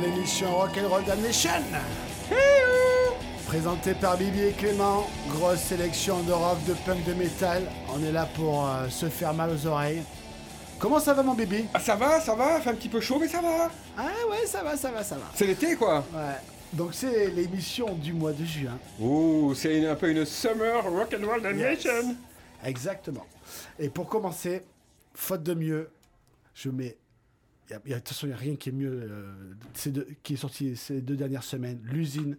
dans 0.00 0.06
l'émission 0.06 0.56
Rock'n'Roll 0.56 1.04
Damnation. 1.04 1.50
Présenté 3.46 3.94
par 3.94 4.16
Bibi 4.18 4.42
et 4.42 4.52
Clément, 4.52 5.08
grosse 5.30 5.60
sélection 5.60 6.22
de 6.22 6.32
rock, 6.32 6.58
de 6.66 6.74
punk, 6.84 7.04
de 7.04 7.14
métal. 7.14 7.62
On 7.94 8.02
est 8.04 8.12
là 8.12 8.28
pour 8.34 8.66
euh, 8.66 8.88
se 8.88 9.08
faire 9.08 9.32
mal 9.32 9.50
aux 9.50 9.66
oreilles. 9.66 10.02
Comment 10.78 11.00
ça 11.00 11.14
va 11.14 11.22
mon 11.22 11.34
bébé 11.34 11.64
Ah 11.74 11.80
ça 11.80 11.96
va, 11.96 12.20
ça 12.20 12.34
va, 12.34 12.60
fait 12.60 12.70
un 12.70 12.74
petit 12.74 12.88
peu 12.88 13.00
chaud 13.00 13.18
mais 13.18 13.28
ça 13.28 13.40
va. 13.40 13.70
Ah 13.96 14.10
ouais, 14.30 14.46
ça 14.46 14.62
va, 14.62 14.76
ça 14.76 14.90
va, 14.90 15.02
ça 15.02 15.16
va. 15.16 15.24
C'est 15.34 15.46
l'été 15.46 15.74
quoi. 15.74 16.04
Ouais. 16.14 16.36
Donc 16.72 16.90
c'est 16.92 17.28
l'émission 17.28 17.94
du 17.94 18.12
mois 18.12 18.32
de 18.32 18.44
juin. 18.44 18.78
Ouh, 19.00 19.54
c'est 19.54 19.86
un 19.86 19.94
peu 19.94 20.10
une 20.10 20.24
summer 20.24 20.84
rock'n'roll 20.84 21.42
damnation. 21.42 22.14
Exactement. 22.64 23.26
Et 23.78 23.88
pour 23.88 24.06
commencer, 24.08 24.62
faute 25.14 25.42
de 25.42 25.54
mieux, 25.54 25.90
je 26.54 26.68
mets. 26.68 26.96
Y 27.70 27.74
a- 27.74 27.80
y 27.86 27.92
a- 27.92 27.96
De 27.96 28.00
toute 28.00 28.08
façon, 28.08 28.26
il 28.26 28.30
n'y 28.30 28.34
a 28.34 28.38
rien 28.38 28.56
qui 28.56 28.68
est 28.68 28.72
mieux 28.72 28.90
euh, 29.10 29.32
ces 29.74 29.90
deux- 29.90 30.08
qui 30.22 30.34
est 30.34 30.36
sorti 30.36 30.76
ces 30.76 31.00
deux 31.00 31.16
dernières 31.16 31.44
semaines. 31.44 31.80
L'usine 31.84 32.36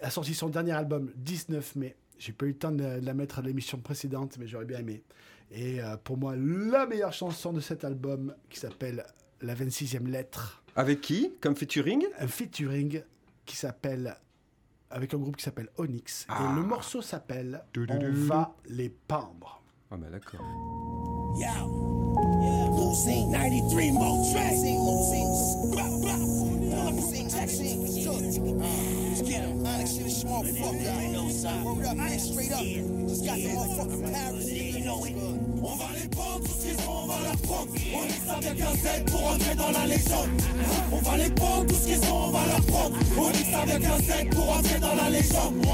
a 0.00 0.10
sorti 0.10 0.34
son 0.34 0.48
dernier 0.48 0.72
album 0.72 1.10
19 1.16 1.76
mai. 1.76 1.96
J'ai 2.18 2.32
pas 2.32 2.44
eu 2.46 2.50
le 2.50 2.56
temps 2.58 2.70
de, 2.72 3.00
de 3.00 3.04
la 3.06 3.14
mettre 3.14 3.38
à 3.38 3.42
l'émission 3.42 3.78
précédente, 3.78 4.36
mais 4.38 4.46
j'aurais 4.46 4.64
bien 4.66 4.78
aimé. 4.80 5.02
Et 5.50 5.80
euh, 5.82 5.96
pour 5.96 6.16
moi, 6.16 6.34
la 6.36 6.86
meilleure 6.86 7.12
chanson 7.12 7.52
de 7.52 7.60
cet 7.60 7.84
album 7.84 8.34
qui 8.48 8.58
s'appelle 8.60 9.04
La 9.42 9.54
26e 9.54 10.06
lettre, 10.06 10.62
Avec 10.76 11.00
qui? 11.00 11.32
Comme 11.40 11.56
featuring? 11.56 12.04
Un 12.18 12.28
featuring 12.28 13.02
qui 13.46 13.56
s'appelle 13.56 14.16
avec 14.90 15.14
un 15.14 15.18
groupe 15.18 15.36
qui 15.36 15.44
s'appelle 15.44 15.68
Onyx. 15.78 16.26
Ah. 16.28 16.50
Et 16.52 16.56
le 16.56 16.62
morceau 16.66 17.00
s'appelle 17.02 17.62
On 17.76 18.10
va 18.26 18.54
les 18.68 18.90
pendre. 18.90 19.62
Ah 19.90 19.96
bah 19.96 20.08
d'accord. 20.10 20.40
Yo, 21.40 21.99
yeah, 22.90 22.96
Lucine, 22.96 23.30
93 23.30 23.90
more 23.92 24.32
tracks. 24.32 24.56
Lucine, 24.56 25.72
blah, 25.72 25.88
blah. 25.98 26.90
Lucine, 26.90 27.30
Texine, 27.30 27.86
good. 28.04 28.22
Let's 28.58 29.22
get 29.22 29.44
him. 29.44 29.66
Onyx 29.66 29.92
shit 29.92 30.06
is 30.06 30.20
small 30.20 30.42
fuck, 30.42 30.74
y'all. 30.80 31.74
Word 31.76 31.86
up, 31.86 31.96
man, 31.96 32.18
straight 32.18 32.52
up. 32.52 32.64
Just 33.08 33.24
got 33.24 33.36
the 33.36 33.48
motherfucking 33.48 34.12
Paris. 34.12 34.52
You 34.52 34.84
know 34.84 35.04
it. 35.04 35.49
On 35.62 35.76
va 35.76 35.84
les 36.00 36.08
prendre, 36.08 36.40
tous 36.40 36.58
ces 36.58 36.74
sons, 36.82 37.04
on 37.04 37.06
va 37.06 37.16
leur 37.22 37.36
prendre. 37.38 37.68
On 37.92 38.32
avec 38.32 38.60
un 38.62 38.74
Z 38.74 39.10
pour 39.10 39.26
entrer 39.26 39.54
dans 39.54 39.70
la 39.70 39.86
légende. 39.86 40.30
On 40.90 40.96
va 40.96 41.16
les 41.18 41.30
prendre, 41.30 41.66
tous 41.66 41.74
ces 41.74 41.96
sons, 41.96 42.28
on 42.28 42.30
va 42.30 42.46
leur 42.46 42.62
prendre. 42.62 42.96
On 43.18 43.28
avec 43.28 43.84
un 43.84 43.98
Z 43.98 44.30
pour 44.30 44.56
entrer 44.56 44.80
dans 44.80 44.94
la 44.94 45.10
légende. 45.10 45.66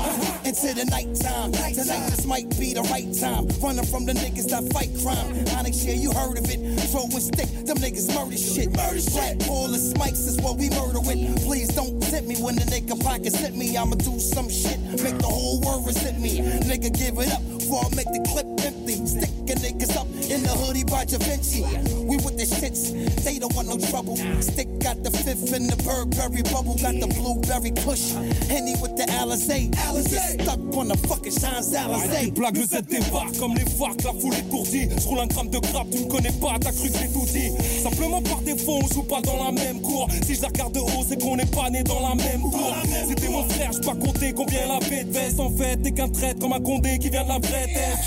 Into 0.44 0.74
the 0.74 0.90
nighttime. 0.90 1.52
Tonight 1.52 2.10
this 2.10 2.26
might 2.26 2.48
be 2.58 2.74
the 2.74 2.82
right 2.90 3.06
time. 3.14 3.46
Running 3.62 3.86
from 3.86 4.06
the 4.06 4.12
niggas 4.12 4.48
that 4.50 4.64
fight 4.72 4.90
crime. 5.02 5.44
Onyx, 5.58 5.84
yeah, 5.84 5.94
you 5.94 6.10
heard 6.12 6.38
of 6.38 6.50
it. 6.50 6.58
Throwing 6.90 7.10
stick, 7.20 7.48
them 7.66 7.78
niggas 7.78 8.12
murder 8.14 8.36
shit. 8.36 8.74
Murder 8.74 9.00
shit. 9.00 9.38
Paul 9.46 9.74
and 9.74 9.82
Smikes 9.82 10.26
is 10.26 10.36
what 10.40 10.56
we 10.56 10.68
murder 10.70 11.00
with. 11.00 11.18
Please 11.46 11.68
don't 11.68 12.00
tempt 12.02 12.28
me 12.28 12.34
when 12.42 12.56
the 12.56 12.66
nigga 12.66 12.98
pockets 13.02 13.36
hit 13.36 13.54
me. 13.54 13.76
I'ma 13.76 13.94
do 13.96 14.18
some 14.18 14.48
shit, 14.48 14.80
make 15.02 15.18
the 15.18 15.30
whole 15.30 15.60
world 15.60 15.86
resent 15.86 16.18
me. 16.18 16.40
Nigga, 16.66 16.90
give 16.90 17.18
it 17.18 17.30
up 17.30 17.42
before 17.46 17.86
I 17.86 17.94
make 17.94 18.10
the 18.10 18.22
clip 18.26 18.46
empty. 18.64 18.85
Sticking 19.06 19.62
niggas 19.62 19.96
up 19.96 20.15
in 20.30 20.42
the 20.42 20.50
hoodie 20.50 20.84
by 20.84 21.04
Da 21.04 21.18
Vinci. 21.18 21.62
We 22.06 22.16
with 22.18 22.36
the 22.36 22.46
shits, 22.46 22.92
they 23.24 23.38
don't 23.38 23.54
want 23.54 23.68
no 23.68 23.78
trouble. 23.78 24.16
Stick 24.40 24.68
got 24.78 25.02
the 25.02 25.10
fifth 25.10 25.52
in 25.54 25.66
the 25.66 25.76
Burberry 25.82 26.42
bubble, 26.42 26.76
got 26.76 26.94
the 26.98 27.06
blueberry 27.06 27.72
push. 27.84 28.12
Henny 28.48 28.74
with 28.80 28.96
the 28.96 29.06
Alizé. 29.18 29.70
Alizé. 29.86 30.42
Stuck 30.42 30.60
on 30.76 30.88
the 30.88 30.96
fucking 31.08 31.32
Champs 31.32 31.72
Alizé. 31.74 32.30
Blague, 32.32 32.56
le 32.56 32.66
Z 32.66 32.82
débarque 32.88 33.38
comme 33.38 33.54
les 33.54 33.64
varques, 33.78 34.02
la 34.04 34.12
foule 34.12 34.34
étourdie. 34.34 34.88
Je 34.96 35.06
roule 35.06 35.20
un 35.20 35.26
gramme 35.26 35.50
de 35.50 35.58
grappe, 35.58 35.90
tu 35.90 35.98
me 35.98 36.08
connais 36.08 36.32
pas, 36.32 36.56
t'as 36.60 36.72
cru 36.72 36.90
que 36.90 36.98
j'ai 36.98 37.08
tout 37.08 37.26
dit. 37.26 37.50
Simplement 37.82 38.22
par 38.22 38.40
défaut, 38.42 38.78
on 38.82 38.94
joue 38.94 39.02
pas 39.02 39.20
dans 39.20 39.42
la 39.42 39.52
même 39.52 39.80
cour. 39.80 40.08
Si 40.26 40.34
je 40.34 40.42
la 40.42 40.48
regarde 40.48 40.74
de 40.74 40.80
haut, 40.80 41.04
c'est 41.08 41.20
qu'on 41.20 41.36
n'est 41.36 41.46
pas 41.46 41.70
né 41.70 41.82
dans 41.82 42.00
la 42.00 42.14
même 42.14 42.42
tour. 42.42 42.74
C'était 43.08 43.28
mon 43.28 43.48
frère, 43.48 43.70
j'ai 43.72 43.80
pas 43.80 43.94
compté 43.94 44.32
combien 44.32 44.70
avait 44.70 45.04
de 45.04 45.12
veste. 45.12 45.40
En 45.40 45.50
fait, 45.50 45.76
t'es 45.82 45.92
qu'un 45.92 46.08
traître 46.08 46.40
comme 46.40 46.52
un 46.52 46.60
condé 46.60 46.98
qui 46.98 47.10
vient 47.10 47.24
de 47.24 47.28
la 47.28 47.38
vraie 47.38 47.66
terre. 47.72 47.98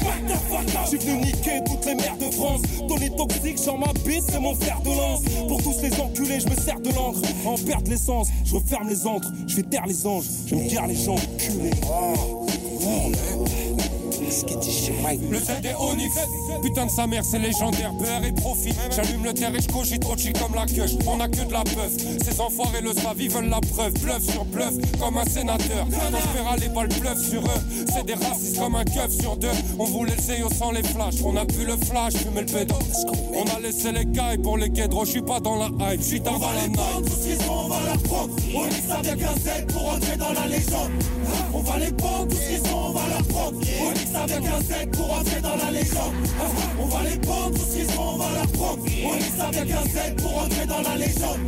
J'suis 0.86 0.98
venu 0.98 1.18
niquer 1.26 1.62
toutes 1.66 1.86
les 1.86 1.96
de 2.18 2.32
France. 2.34 2.62
Tony 2.88 3.10
toxique, 3.16 3.58
sur 3.58 3.78
ma 3.78 3.88
c'est 4.06 4.40
mon 4.40 4.56
fer 4.56 4.80
de 4.82 4.90
lance. 4.90 5.22
Pour 5.48 5.62
tous 5.62 5.82
les 5.82 5.94
enculés, 6.00 6.40
je 6.40 6.48
me 6.50 6.56
sers 6.56 6.80
de 6.80 6.90
l'encre. 6.94 7.22
En 7.46 7.56
perte 7.56 7.88
l'essence, 7.88 8.28
je 8.46 8.56
referme 8.56 8.90
les 8.90 9.06
antres. 9.06 9.32
Je 9.48 9.56
fais 9.56 9.64
taire 9.64 9.86
les 9.88 10.06
anges, 10.06 10.26
je 10.48 10.56
me 10.56 10.70
garde 10.70 10.90
les 10.90 10.96
gens 10.96 11.16
culés. 11.38 11.72
Le 14.30 15.40
Z 15.40 15.50
est 15.64 15.76
Onyx, 15.80 16.16
putain 16.62 16.86
de 16.86 16.92
sa 16.92 17.08
mère, 17.08 17.26
c'est 17.26 17.40
légendaire, 17.40 17.92
beurre 17.94 18.24
et 18.24 18.32
profit. 18.32 18.76
J'allume 18.96 19.24
le 19.24 19.34
terre 19.34 19.56
et 19.56 19.60
je 19.60 19.68
cogite 19.68 20.02
trop 20.02 20.16
chic 20.16 20.38
comme 20.40 20.54
la 20.54 20.68
queue. 20.68 20.86
On 21.08 21.20
a 21.20 21.28
que 21.28 21.44
de 21.44 21.52
la 21.52 21.64
puff, 21.64 21.98
ces 22.24 22.40
enfoirés 22.40 22.82
le 22.82 22.94
savent, 22.94 23.20
ils 23.20 23.32
veulent 23.32 23.50
la 23.50 23.60
preuve. 23.60 23.92
Bluff 23.94 24.22
sur 24.22 24.46
bluff, 24.46 24.76
comme 25.00 25.18
un 25.18 25.26
sénateur. 25.26 25.88
Quand 25.90 26.18
je 26.18 26.38
fais 26.38 26.44
râler 26.48 26.70
pas 26.70 26.84
le 26.84 26.90
bluff 26.90 27.18
sur 27.28 27.42
eux, 27.42 27.86
c'est 27.92 28.06
des 28.06 28.14
racistes 28.14 28.60
comme 28.60 28.76
un 28.76 28.86
keuf 28.86 29.10
sur 29.20 29.36
deux. 29.36 29.50
On 29.80 29.86
voulait 29.86 30.14
le 30.16 30.22
CEO 30.22 30.50
sans 30.54 30.72
les 30.72 30.84
flashs, 30.84 31.24
on 31.26 31.36
a 31.36 31.46
pu 31.46 31.66
le 31.66 31.76
flash, 31.76 32.14
fumer 32.14 32.42
le 32.42 32.46
pédo. 32.46 32.76
On 33.34 33.58
a 33.58 33.60
laissé 33.60 33.92
les 33.92 34.06
cailles 34.06 34.38
pour 34.38 34.58
les 34.60 34.70
guédros, 34.70 35.06
je 35.06 35.12
suis 35.12 35.22
pas 35.24 35.40
dans 35.40 35.56
la 35.56 35.70
hype, 35.92 36.02
je 36.02 36.06
suis 36.06 36.22
dans 36.22 36.38
la 36.38 36.68
night. 36.68 36.80
Tous 37.04 37.10
ces 37.10 37.36
sons, 37.44 37.66
on 37.66 37.68
va 37.68 37.78
leur 37.84 38.04
prendre. 38.04 38.36
On 38.54 38.68
est 38.68 38.88
ça 38.88 38.98
avec 38.98 39.24
un 39.24 39.34
Z 39.40 39.74
pour 39.74 39.94
entrer 39.94 40.18
dans 40.18 40.34
la 40.34 40.46
légende. 40.46 40.92
On 41.54 41.62
va 41.62 41.78
les 41.80 41.92
prendre, 41.92 42.28
tous 42.28 42.38
ces 42.38 42.58
sons, 42.58 42.78
on 42.90 42.92
va 42.92 43.02
leur 43.10 43.24
prendre. 43.24 43.58
On 43.82 44.14
ça 44.14 44.22
avec 44.24 44.46
un 44.46 44.62
Z 44.62 44.92
pour 44.92 45.14
entrer 45.14 45.42
dans 45.42 45.56
la 45.56 45.72
légende. 45.72 46.14
On 46.82 46.86
va 46.86 47.04
les 47.10 47.18
prendre, 47.18 47.54
tous 47.54 47.72
ces 47.72 47.86
sons, 47.86 48.02
on 48.14 48.18
va 48.18 48.30
leur 48.34 48.48
prendre. 48.48 48.80
On 49.04 49.38
ça 49.38 49.48
avec 49.48 49.72
un 49.72 49.84
Z 49.84 50.16
pour 50.18 50.38
entrer 50.44 50.66
dans 50.66 50.82
la 50.82 50.96
légende. 50.98 51.40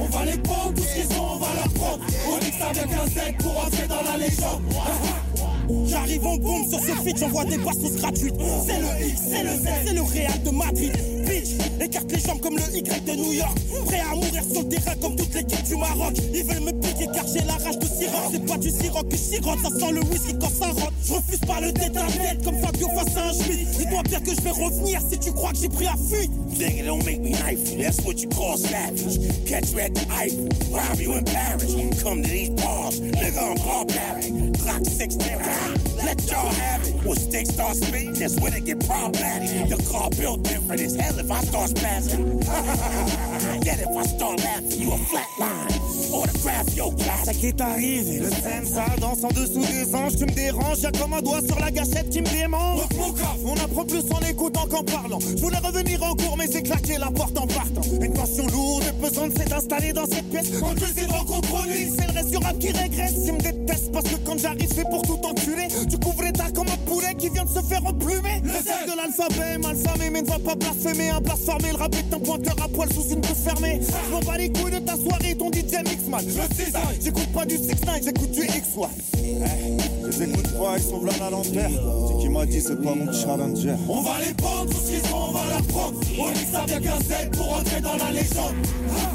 On 0.00 0.04
va 0.16 0.24
les 0.24 0.38
prendre, 0.38 0.74
tous 0.74 0.82
ces 0.82 1.14
sons, 1.14 1.28
on 1.34 1.38
va 1.38 1.48
leur 1.54 1.72
prendre. 1.74 2.00
On 2.28 2.40
ça 2.58 2.68
avec 2.70 2.92
un 2.92 3.06
Z 3.06 3.36
pour 3.38 3.58
entrer 3.64 3.86
dans 3.88 4.02
la 4.02 4.18
légende. 4.18 4.62
J'arrive 5.86 6.26
en 6.26 6.36
boom 6.36 6.68
sur 6.68 6.78
ce 6.80 6.92
feat, 7.02 7.18
j'envoie 7.18 7.44
des 7.44 7.58
bastos 7.58 7.96
gratuites. 7.96 8.34
C'est 8.66 8.80
le 8.80 9.06
X, 9.08 9.20
c'est 9.28 9.42
le 9.42 9.50
Z, 9.50 9.68
c'est 9.86 9.94
le 9.94 10.02
Real 10.02 10.42
de 10.44 10.50
Madrid. 10.50 10.92
Bitch, 11.26 11.50
écarte 11.80 12.12
les 12.12 12.20
jambes 12.20 12.40
comme 12.40 12.56
le 12.56 12.76
Y 12.76 13.04
de 13.04 13.12
New 13.12 13.32
York. 13.32 13.58
Prêt 13.86 14.00
à 14.00 14.14
mourir 14.14 14.42
sur 14.50 14.62
le 14.62 14.68
terrain 14.68 14.94
comme 15.00 15.16
toute 15.16 15.34
l'équipe 15.34 15.62
du 15.64 15.76
Maroc. 15.76 16.14
Ils 16.32 16.44
veulent 16.44 16.62
me 16.62 16.72
car 17.04 17.26
j'ai 17.26 17.44
la 17.44 17.54
rage 17.54 17.78
de 17.78 17.86
Siroc. 17.86 18.30
C'est 18.32 18.46
pas 18.46 18.58
du 18.58 18.70
Siroc 18.70 19.08
que 19.08 19.16
je 19.16 19.22
sirote, 19.22 19.58
ça 19.62 19.68
sent 19.68 19.92
le 19.92 20.00
whisky 20.04 20.34
quand 20.40 20.50
ça 20.50 20.66
rentre. 20.66 20.92
Je 21.04 21.12
refuse 21.12 21.40
pas 21.40 21.60
le 21.60 21.72
tête 21.72 21.92
comme 22.44 22.56
Fabio 22.58 22.88
face 22.88 23.16
à 23.16 23.28
un 23.28 23.32
Schmitt. 23.32 23.68
Dis-toi 23.78 24.02
bien 24.04 24.20
que 24.20 24.30
je 24.34 24.40
vais 24.40 24.50
revenir 24.50 25.00
si 25.10 25.18
tu 25.18 25.32
crois 25.32 25.50
que 25.50 25.58
j'ai 25.58 25.68
pris 25.68 25.84
la 25.84 25.96
fuite. 25.96 26.30
Nigga, 26.58 26.86
don't 26.86 27.04
make 27.04 27.20
me 27.20 27.30
knife 27.30 27.76
that's 27.78 28.00
what 28.04 28.14
you 28.22 28.28
call 28.28 28.56
savage. 28.56 29.18
Catch 29.46 29.72
you 29.72 29.80
at 29.80 29.94
the 29.94 30.06
Eiffel, 30.10 30.48
rob 30.72 30.98
you 30.98 31.12
in 31.12 31.24
Paris. 31.24 31.74
Come 32.02 32.22
to 32.22 32.28
these 32.28 32.50
bars, 32.50 33.00
nigga, 33.00 33.42
I'm 33.42 33.56
barbaric. 33.58 34.58
Clock 34.58 34.84
16, 34.84 35.38
let 35.96 36.30
y'all 36.30 36.52
have 36.52 36.82
it. 36.86 36.94
When 37.04 37.16
sticks 37.16 37.50
start 37.50 37.76
spitting, 37.76 38.14
that's 38.14 38.38
when 38.40 38.52
it 38.54 38.64
get 38.64 38.86
problematic. 38.86 39.68
The 39.68 39.82
car 39.90 40.10
built 40.10 40.42
different 40.42 40.80
as 40.80 40.94
hell 40.96 41.18
if 41.18 41.30
I 41.30 41.40
start 41.40 41.70
spazzing. 41.70 42.44
Yet 43.64 43.80
if 43.80 43.96
I 43.96 44.02
start 44.04 44.38
laughing, 44.40 44.80
you 44.80 44.92
a 44.92 44.98
flatline. 44.98 45.86
Autograph 46.12 46.74
your 46.76 46.94
class. 46.94 47.24
Ça 47.26 47.34
qui 47.34 47.46
est 47.46 47.60
arrivé, 47.60 48.20
le 48.20 48.30
ça 48.66 48.84
danse 49.00 49.24
en 49.24 49.28
dessous 49.28 49.64
des 49.66 49.94
anges, 49.94 50.16
tu 50.16 50.24
me 50.24 50.32
déranges, 50.32 50.80
y'a 50.80 50.92
comme 50.92 51.14
un 51.14 51.22
doigt 51.22 51.40
sur 51.46 51.58
la 51.58 51.70
gâchette 51.70 52.10
qui 52.10 52.20
me 52.20 52.28
démange. 52.28 52.80
On 53.44 53.54
apprend 53.54 53.84
plus 53.84 54.04
en 54.12 54.20
écoutant 54.20 54.66
qu'en 54.66 54.82
parlant. 54.82 55.18
Je 55.20 55.42
voulais 55.42 55.58
revenir 55.58 56.02
en 56.02 56.14
cours, 56.14 56.36
mais 56.36 56.46
j'ai 56.50 56.62
claqué 56.62 56.98
la 56.98 57.10
porte 57.10 57.36
en 57.38 57.46
partant. 57.46 57.82
Une 58.00 58.12
passion 58.12 58.46
lourde 58.48 58.84
et 58.88 59.02
pesante 59.02 59.36
s'est 59.36 59.52
installée 59.52 59.92
dans 59.92 60.06
cette 60.06 60.28
pièce. 60.30 60.50
Les 60.50 61.02
ai 61.02 61.06
de 61.06 61.26
compromis, 61.26 61.90
c'est 61.96 62.15
du 62.30 62.36
rap 62.38 62.58
qui 62.58 62.70
régresse. 62.70 63.14
Ils 63.26 63.32
me 63.32 63.40
détestent 63.40 63.92
parce 63.92 64.06
que 64.06 64.16
quand 64.24 64.38
j'arrive, 64.38 64.68
c'est 64.74 64.88
pour 64.88 65.02
tout 65.02 65.20
enculer. 65.24 65.68
Tu 65.88 65.98
couvres 65.98 66.22
les 66.22 66.32
tas 66.32 66.50
comme 66.54 66.68
un 66.68 66.90
poulet 66.90 67.14
qui 67.18 67.28
vient 67.28 67.44
de 67.44 67.50
se 67.50 67.60
faire 67.60 67.84
emplumer. 67.84 68.42
Le 68.42 68.50
de 68.50 68.96
l'alphabet, 68.96 69.58
mal 69.58 69.76
famé, 69.76 70.10
mais 70.10 70.22
ne 70.22 70.26
va 70.26 70.38
pas 70.38 70.54
blasphémer. 70.54 71.10
Un 71.10 71.20
blasphémé, 71.20 71.70
le 71.70 71.76
rap 71.76 71.94
est 71.94 72.14
un 72.14 72.18
pointeur 72.18 72.56
à 72.62 72.68
poil 72.68 72.92
sous 72.92 73.08
une 73.12 73.20
bouche 73.20 73.42
fermée. 73.44 73.80
Je 73.80 74.12
m'en 74.12 74.20
bats 74.20 74.38
les 74.38 74.50
couilles 74.52 74.72
de 74.72 74.78
ta 74.78 74.96
soirée, 74.96 75.34
ton 75.36 75.50
DJ 75.50 75.82
mix 75.84 76.06
mal. 76.08 76.24
Je 76.26 77.04
j'écoute 77.04 77.32
pas 77.32 77.44
du 77.44 77.56
6 77.56 77.66
9 77.66 78.00
j'écoute 78.04 78.30
du 78.30 78.44
X-One. 78.44 78.88
Je 80.02 80.18
les 80.18 80.30
écoute 80.30 80.58
pas, 80.58 80.76
ils 80.76 80.82
sont 80.82 80.98
blancs 80.98 81.20
à 81.20 81.30
l'envers. 81.30 81.70
C'est 82.08 82.18
qui 82.18 82.28
m'a 82.28 82.46
dit, 82.46 82.60
c'est 82.60 82.82
pas 82.82 82.94
mon 82.94 83.12
challenger. 83.12 83.74
On 83.88 84.00
va 84.00 84.12
les 84.26 84.34
prendre, 84.34 84.70
tous 84.70 84.80
ces 84.80 85.08
sons, 85.08 85.28
on 85.28 85.32
va 85.32 85.40
leur 85.48 85.62
prendre. 85.62 86.00
On 86.18 86.52
ça 86.52 86.60
avec 86.60 86.86
un 86.86 87.00
Z 87.00 87.30
pour 87.32 87.52
entrer 87.52 87.80
dans 87.80 87.96
la 87.96 88.10
légende. 88.12 88.54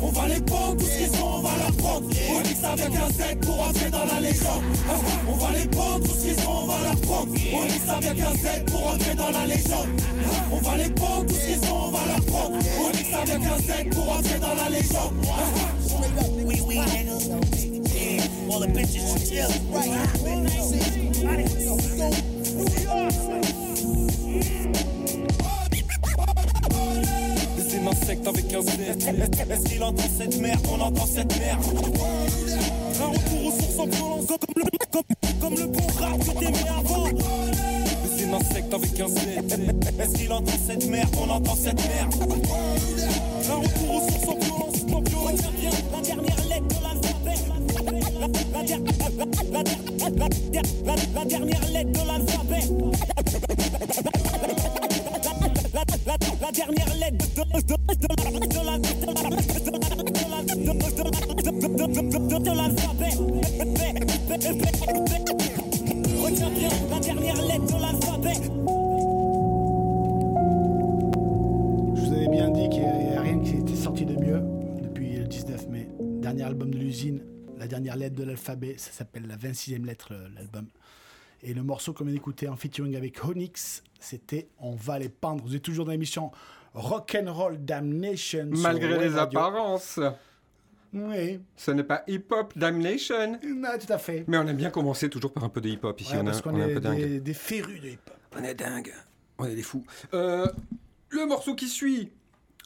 On 0.01 0.09
va 0.09 0.27
les 0.27 0.41
prendre, 0.41 0.77
tous 0.77 0.85
ces 0.85 1.17
sons, 1.17 1.27
on 1.37 1.41
va 1.41 1.49
leur 1.57 1.75
prendre. 1.77 2.07
On 2.29 2.41
avec 2.63 2.95
un 2.95 3.00
Z 3.09 3.39
pour 3.41 3.67
entrer 3.67 3.89
dans 3.89 4.05
la 4.05 4.19
légende. 4.19 4.63
On 5.27 5.35
va 5.35 5.51
les 5.57 5.67
prendre, 5.67 5.99
tous 6.05 6.15
ces 6.15 6.35
sons, 6.35 6.63
on 6.63 6.67
va 6.67 6.77
leur 6.83 7.01
prendre. 7.01 7.33
On 7.53 7.87
ça 7.87 7.93
avec 7.97 8.19
un 8.19 8.33
Z 8.33 8.65
pour 8.71 8.87
entrer 8.87 9.15
dans 9.15 9.31
la 9.31 9.45
légende. 9.47 9.87
On 10.51 10.57
va 10.57 10.77
les 10.77 10.89
prendre, 10.89 11.25
tous 11.25 11.35
ces 11.35 11.55
sons, 11.65 11.81
on 11.87 11.91
va 11.91 11.99
leur 12.07 12.25
prendre. 12.25 12.57
On 12.79 12.93
ça 13.11 13.21
avec 13.21 13.43
un 13.43 13.57
Z 13.57 13.89
pour 13.91 14.11
entrer 14.11 14.39
dans 14.39 14.55
la 14.55 14.69
légende. 14.69 15.13
Oui, 16.45 16.61
oui, 16.67 16.79
all 18.51 18.59
the 18.59 18.67
bitches 18.67 19.29
chill. 19.29 19.47
Right. 19.71 19.91
C'est 20.67 21.01
un 27.81 27.87
insecte 27.87 28.27
avec 28.27 28.53
un. 28.53 28.59
Est-ce 28.59 29.63
qu'il 29.63 29.83
entend 29.83 30.03
cette 30.17 30.37
merde 30.39 30.65
On 30.71 30.79
entend 30.81 31.05
cette 31.05 31.39
merde. 31.39 31.63
Un 33.01 33.07
retour 33.07 33.45
aux 33.45 33.51
sources 33.51 33.79
en 33.79 33.85
violence, 33.87 34.27
comme 34.27 34.39
le, 34.55 34.63
comme, 35.39 35.55
le 35.55 35.67
bon 35.67 35.87
rap 35.99 36.19
que 36.19 36.31
t'aimais 36.39 36.69
avant. 36.77 37.05
C'est 38.15 38.25
un 38.25 38.33
insecte 38.33 38.73
avec 38.73 38.99
un 38.99 39.07
Z. 39.07 39.17
Est-ce 39.99 40.13
qu'il 40.17 40.31
entend 40.31 40.53
cette 40.67 40.87
merde 40.87 41.15
On 41.19 41.29
entend 41.29 41.55
cette 41.55 41.81
merde. 41.87 42.13
Un 43.49 43.55
retour 43.55 43.95
aux 43.95 44.09
sources 44.09 44.27
en 44.27 44.37
la 45.91 46.01
dernière 46.01 46.43
lettre 46.49 46.67
de 46.67 46.75
la, 46.83 46.93
la, 46.93 48.27
la, 50.85 50.95
la 51.15 51.25
dernière 51.25 51.69
lettre 51.69 51.91
de 51.91 52.07
l'alphabet. 52.07 52.65
La, 56.41 56.51
dernière 56.51 56.95
lettre 56.95 57.25
de, 57.35 57.43
de, 57.43 57.61
de, 57.61 57.75
de, 57.75 57.95
de 57.95 58.07
la- 58.17 58.39
de 58.47 58.61
la- 58.65 58.79
de 58.79 58.89
la- 59.05 59.31
de 59.61 59.71
la- 60.29 60.43
de- 60.43 60.63
de- 60.65 61.77
de- 61.77 62.01
de- 62.01 62.27
de- 62.27 62.43
de 62.43 62.51
l'alphabet. 62.51 63.15
La. 64.29 64.61
Je 71.95 72.01
vous 72.01 72.13
avais 72.13 72.27
bien 72.27 72.49
dit 72.49 72.69
qu'il 72.69 72.81
n'y 72.81 73.15
a 73.15 73.21
rien 73.21 73.39
qui 73.39 73.55
était 73.57 73.75
sorti 73.75 74.05
de 74.05 74.13
mieux 74.15 74.41
depuis 74.81 75.17
le 75.17 75.25
19 75.27 75.67
mai. 75.69 75.89
Dernier 76.21 76.43
album 76.43 76.71
de 76.71 76.77
l'usine, 76.77 77.21
la 77.57 77.67
dernière 77.67 77.95
lettre 77.95 78.15
de 78.15 78.23
l'alphabet, 78.23 78.75
ça 78.77 78.91
s'appelle 78.91 79.27
la 79.27 79.35
26e 79.35 79.85
lettre, 79.85 80.09
euh, 80.13 80.27
l'album. 80.35 80.67
Et 81.43 81.53
le 81.53 81.63
morceau 81.63 81.93
qu'on 81.93 82.03
vient 82.05 82.13
d'écouter 82.13 82.47
en 82.47 82.55
featuring 82.55 82.95
avec 82.95 83.23
Onyx, 83.25 83.83
c'était 83.99 84.47
On 84.59 84.75
va 84.75 84.99
les 84.99 85.09
pendre. 85.09 85.43
Vous 85.43 85.55
êtes 85.55 85.63
toujours 85.63 85.85
dans 85.85 85.91
l'émission 85.91 86.31
Rock'n'Roll 86.73 87.63
Damnation. 87.65 88.49
Malgré 88.51 88.97
les 88.99 89.09
Radio. 89.09 89.39
apparences. 89.39 89.99
Oui, 90.93 91.39
Ce 91.55 91.71
n'est 91.71 91.83
pas 91.85 92.03
hip-hop 92.07 92.51
damnation. 92.57 93.39
non, 93.47 93.69
tout 93.79 93.91
à 93.93 93.97
fait. 93.97 94.25
Mais 94.27 94.37
on 94.37 94.45
aime 94.47 94.57
bien 94.57 94.69
commencer 94.69 95.09
toujours 95.09 95.31
par 95.31 95.43
un 95.45 95.49
peu 95.49 95.61
de 95.61 95.69
hip-hop 95.69 95.99
ici. 96.01 96.11
Ouais, 96.13 96.19
on, 96.19 96.25
parce 96.25 96.39
est, 96.39 96.41
qu'on 96.41 96.53
on 96.53 96.59
est 96.59 96.63
un 96.63 96.73
peu 96.73 96.79
dingue. 96.81 96.97
des, 96.97 97.19
des 97.21 97.33
férus 97.33 97.79
de 97.81 97.87
hip-hop. 97.89 98.15
On 98.37 98.43
est 98.43 98.53
dingue. 98.55 98.93
On 99.37 99.45
est 99.45 99.55
des 99.55 99.63
fous. 99.63 99.85
Euh, 100.13 100.45
le 101.09 101.25
morceau 101.25 101.55
qui 101.55 101.67
suit. 101.69 102.11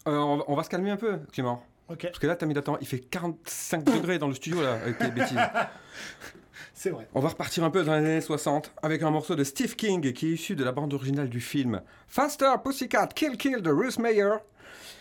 Euh, 0.07 0.17
on, 0.17 0.37
va- 0.37 0.43
on 0.47 0.55
va 0.55 0.63
se 0.63 0.69
calmer 0.69 0.89
un 0.91 0.97
peu, 0.97 1.17
Clément. 1.31 1.63
Ok, 1.87 2.01
Parce 2.01 2.17
que 2.19 2.25
là, 2.27 2.35
t'as 2.35 2.47
mis 2.47 2.55
d'attendre. 2.55 2.79
Il 2.81 2.87
fait 2.87 2.99
45 2.99 3.83
degrés 3.83 4.17
dans 4.17 4.27
le 4.27 4.33
studio, 4.33 4.59
là, 4.61 4.73
avec 4.73 4.97
tes 4.97 5.09
bêtises. 5.11 5.37
c'est 6.75 6.89
vrai. 6.89 7.07
On 7.15 7.21
va 7.21 7.29
repartir 7.29 7.63
un 7.63 7.69
peu 7.69 7.83
dans 7.83 7.93
les 7.93 7.99
années 7.99 8.21
60 8.21 8.73
avec 8.83 9.01
un 9.01 9.09
morceau 9.09 9.35
de 9.35 9.45
Steve 9.45 9.75
King 9.75 10.11
qui 10.11 10.27
est 10.27 10.31
issu 10.33 10.55
de 10.55 10.63
la 10.63 10.73
bande 10.73 10.93
originale 10.93 11.29
du 11.29 11.39
film 11.39 11.81
Faster 12.07 12.51
Pussycat 12.63 13.07
Kill 13.15 13.37
Kill 13.37 13.61
de 13.61 13.71
Ruth 13.71 13.97
Mayer. 13.97 14.35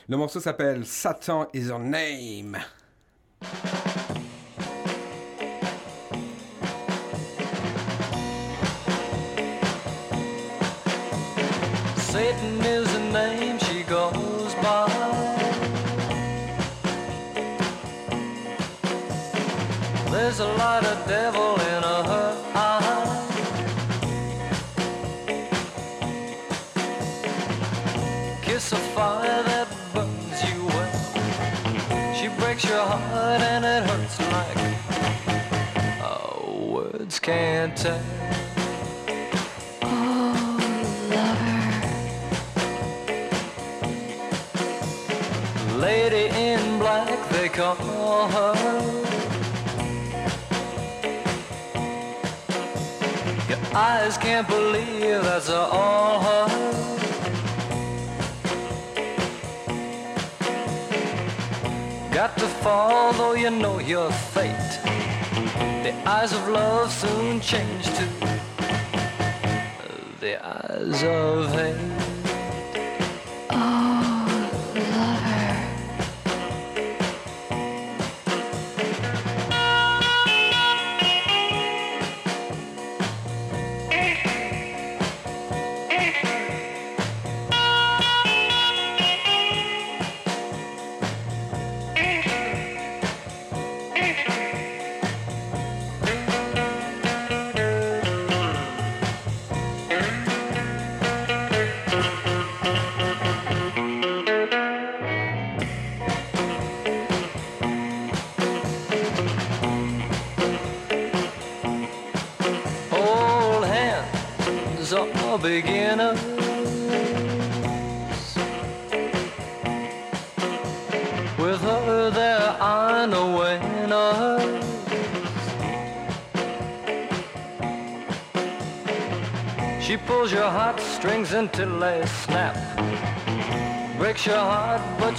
Le 0.08 0.16
morceau 0.16 0.38
s'appelle 0.38 0.86
Satan 0.86 1.48
is 1.52 1.70
her 1.70 1.80
name. 1.80 2.56
Satan 11.96 12.60
is 12.62 12.86
the 12.92 13.00
name 13.12 13.58
she 13.58 13.82
goes 13.82 14.54
by. 14.62 15.14
There's 20.12 20.38
a 20.38 20.46
lot 20.54 20.84
of 20.84 21.08
devil 21.08 21.63
breaks 32.54 32.70
your 32.70 32.86
heart 32.86 33.40
and 33.40 33.64
it 33.64 33.82
hurts 33.82 34.20
like 34.30 34.58
oh, 36.02 36.68
words 36.68 37.18
can't 37.18 37.76
tell. 37.76 38.00
Oh, 39.82 40.56
lover. 41.10 41.64
Lady 45.80 46.26
in 46.36 46.78
black, 46.78 47.28
they 47.30 47.48
call 47.48 48.28
her. 48.28 48.54
Your 53.48 53.58
eyes 53.74 54.16
can't 54.18 54.46
believe 54.46 55.24
that's 55.24 55.50
all 55.50 56.20
her. 56.20 56.83
Fall, 62.64 63.12
though 63.12 63.34
you 63.34 63.50
know 63.50 63.78
your 63.78 64.10
fate. 64.10 64.72
The 65.84 65.92
eyes 66.08 66.32
of 66.32 66.48
love 66.48 66.90
soon 66.90 67.38
change 67.38 67.84
to 67.98 68.04
the 70.18 70.34
eyes 70.42 71.02
of 71.02 71.52
hate. 71.52 72.03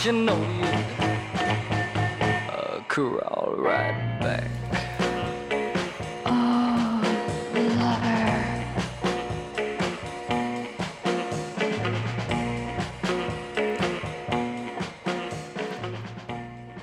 You 0.05 0.11
know 0.11 0.37
you 0.37 0.67
uh, 2.49 2.79
crawl 2.87 3.55
right 3.57 4.19
back. 4.21 4.51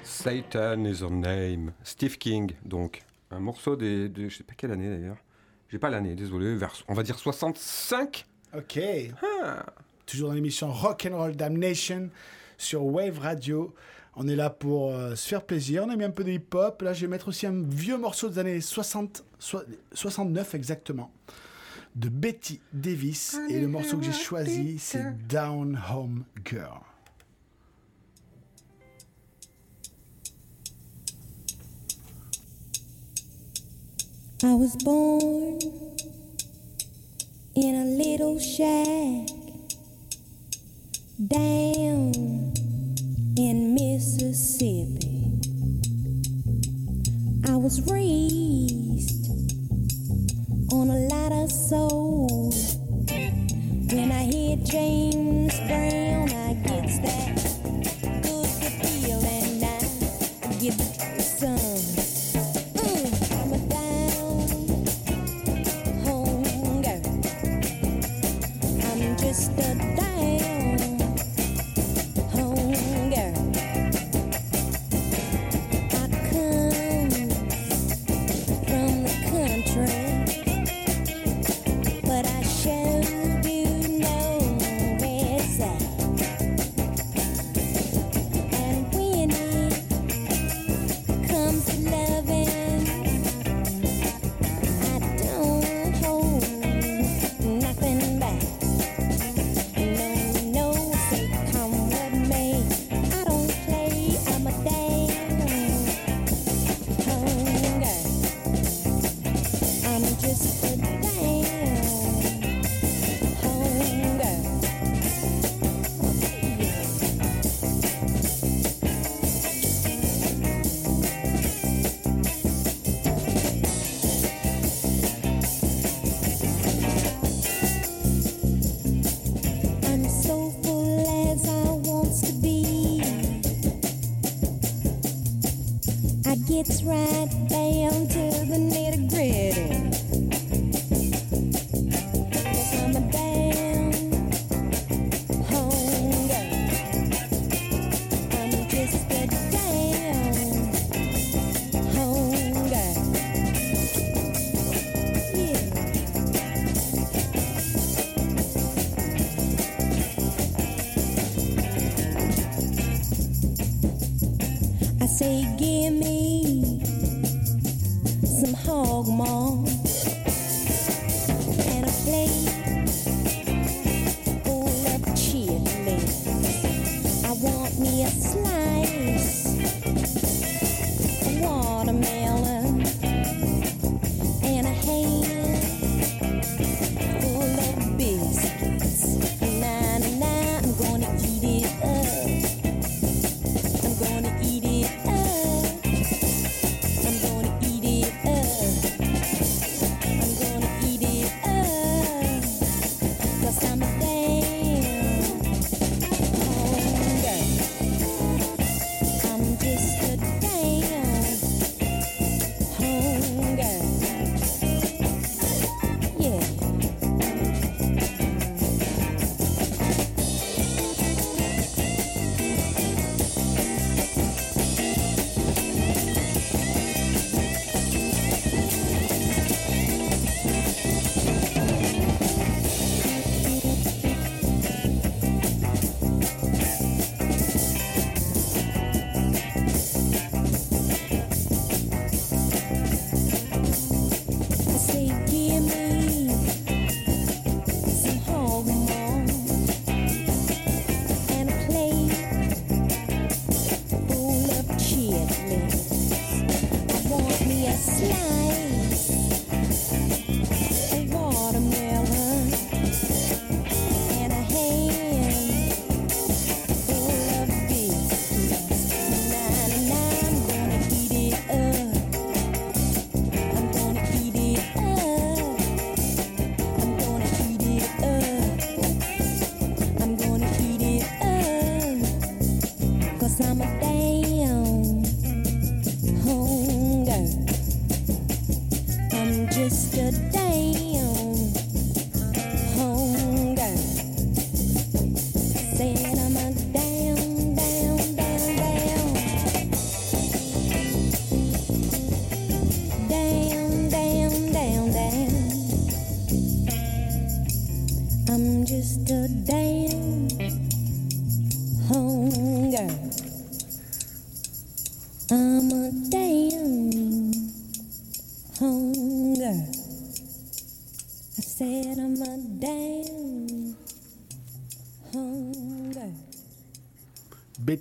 Satan 0.03 0.87
is 0.87 1.01
her 1.03 1.11
name. 1.11 1.75
Steve 1.85 2.19
King, 2.19 2.53
donc. 2.65 3.03
Un 3.31 3.39
morceau 3.39 3.77
des, 3.77 4.09
de. 4.09 4.29
Je 4.29 4.39
sais 4.39 4.45
pas 4.45 4.55
quelle 4.57 4.73
année 4.73 4.89
d'ailleurs. 4.89 5.17
J'ai 5.69 5.79
pas 5.79 5.91
l'année, 5.91 6.17
désolé. 6.17 6.57
Vers, 6.57 6.75
on 6.89 6.95
va 6.95 7.05
dire 7.05 7.19
65 7.19 8.27
Ok. 8.57 8.81
Toujours 10.07 10.29
dans 10.29 10.35
l'émission 10.35 10.73
Rock'n'Roll 10.73 11.37
Damnation 11.37 12.11
sur 12.63 12.85
Wave 12.85 13.19
Radio. 13.19 13.75
On 14.15 14.29
est 14.29 14.37
là 14.37 14.51
pour 14.51 14.93
euh, 14.93 15.15
se 15.15 15.29
faire 15.29 15.43
plaisir. 15.45 15.85
On 15.87 15.91
a 15.91 15.97
mis 15.97 16.05
un 16.05 16.11
peu 16.11 16.25
de 16.25 16.31
hip-hop. 16.31 16.83
Là, 16.83 16.93
je 16.93 17.03
vais 17.03 17.07
mettre 17.09 17.29
aussi 17.29 17.47
un 17.47 17.63
vieux 17.63 17.97
morceau 17.97 18.29
des 18.29 18.39
années 18.39 18.61
60, 18.61 19.25
so- 19.39 19.63
69 19.93 20.55
exactement, 20.55 21.11
de 21.97 22.09
Betty 22.09 22.61
Davis. 22.73 23.39
Et 23.49 23.59
le 23.61 23.69
morceau 23.69 23.97
que 23.99 24.05
j'ai 24.05 24.13
choisi, 24.13 24.79
c'est 24.79 25.27
Down 25.29 25.81
Home 25.93 26.25
Girl. 26.45 26.81
I 34.45 34.55
was 34.55 34.75
born 34.77 35.59
in 37.55 37.75
a 37.77 37.85
little 37.85 38.39
shack 38.41 39.29
down 41.29 42.42
in 43.37 43.75
Mississippi. 43.75 45.39
I 47.51 47.57
was 47.57 47.81
raised 47.91 48.32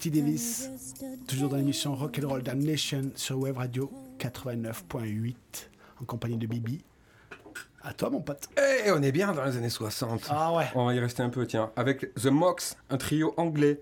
Betty 0.02 0.20
Davis, 0.20 0.68
toujours 1.28 1.50
dans 1.50 1.58
l'émission 1.58 1.94
Rock 1.94 2.20
and 2.24 2.28
Roll 2.28 2.42
Damnation 2.42 3.12
sur 3.14 3.38
Web 3.38 3.58
Radio 3.58 3.92
89.8 4.18 5.36
en 6.02 6.06
compagnie 6.06 6.38
de 6.38 6.48
Bibi. 6.48 6.84
À 7.84 7.94
toi, 7.94 8.10
mon 8.10 8.20
pote. 8.20 8.50
Eh, 8.58 8.88
hey, 8.88 8.92
on 8.96 9.04
est 9.04 9.12
bien 9.12 9.32
dans 9.32 9.46
les 9.46 9.58
années 9.58 9.70
60. 9.70 10.26
Ah 10.32 10.56
ouais. 10.56 10.66
On 10.74 10.88
va 10.88 10.96
y 10.96 11.00
rester 11.00 11.22
un 11.22 11.30
peu, 11.30 11.46
tiens. 11.46 11.70
Avec 11.76 12.16
The 12.16 12.32
Mox, 12.32 12.78
un 12.90 12.98
trio 12.98 13.36
anglais 13.38 13.80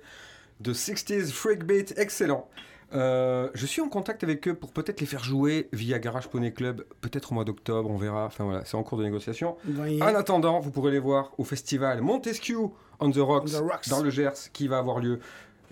de 0.60 0.74
60s 0.74 1.32
freak 1.32 1.64
beat 1.64 1.98
excellent. 1.98 2.50
Euh, 2.92 3.50
je 3.54 3.66
suis 3.66 3.82
en 3.82 3.88
contact 3.88 4.22
avec 4.26 4.46
eux 4.50 4.56
pour 4.56 4.74
peut-être 4.74 5.00
les 5.00 5.06
faire 5.08 5.24
jouer 5.24 5.70
via 5.72 6.00
Garage 6.00 6.28
Poney 6.28 6.52
Club, 6.52 6.84
peut-être 7.00 7.32
au 7.32 7.36
mois 7.36 7.46
d'octobre, 7.46 7.90
on 7.90 7.98
verra. 7.98 8.26
Enfin 8.26 8.44
voilà, 8.44 8.66
c'est 8.66 8.76
en 8.76 8.84
cours 8.84 8.98
de 8.98 9.06
négociation. 9.06 9.56
En 10.02 10.16
attendant, 10.16 10.60
vous 10.60 10.72
pourrez 10.72 10.92
les 10.92 11.00
voir 11.00 11.32
au 11.38 11.46
festival 11.46 12.02
Montesquieu 12.02 12.58
on 13.00 13.12
the 13.12 13.18
Rocks, 13.18 13.44
on 13.48 13.60
the 13.60 13.72
rocks. 13.72 13.90
dans 13.90 14.02
le 14.02 14.10
Gers 14.10 14.52
qui 14.52 14.68
va 14.68 14.80
avoir 14.80 15.00
lieu 15.00 15.20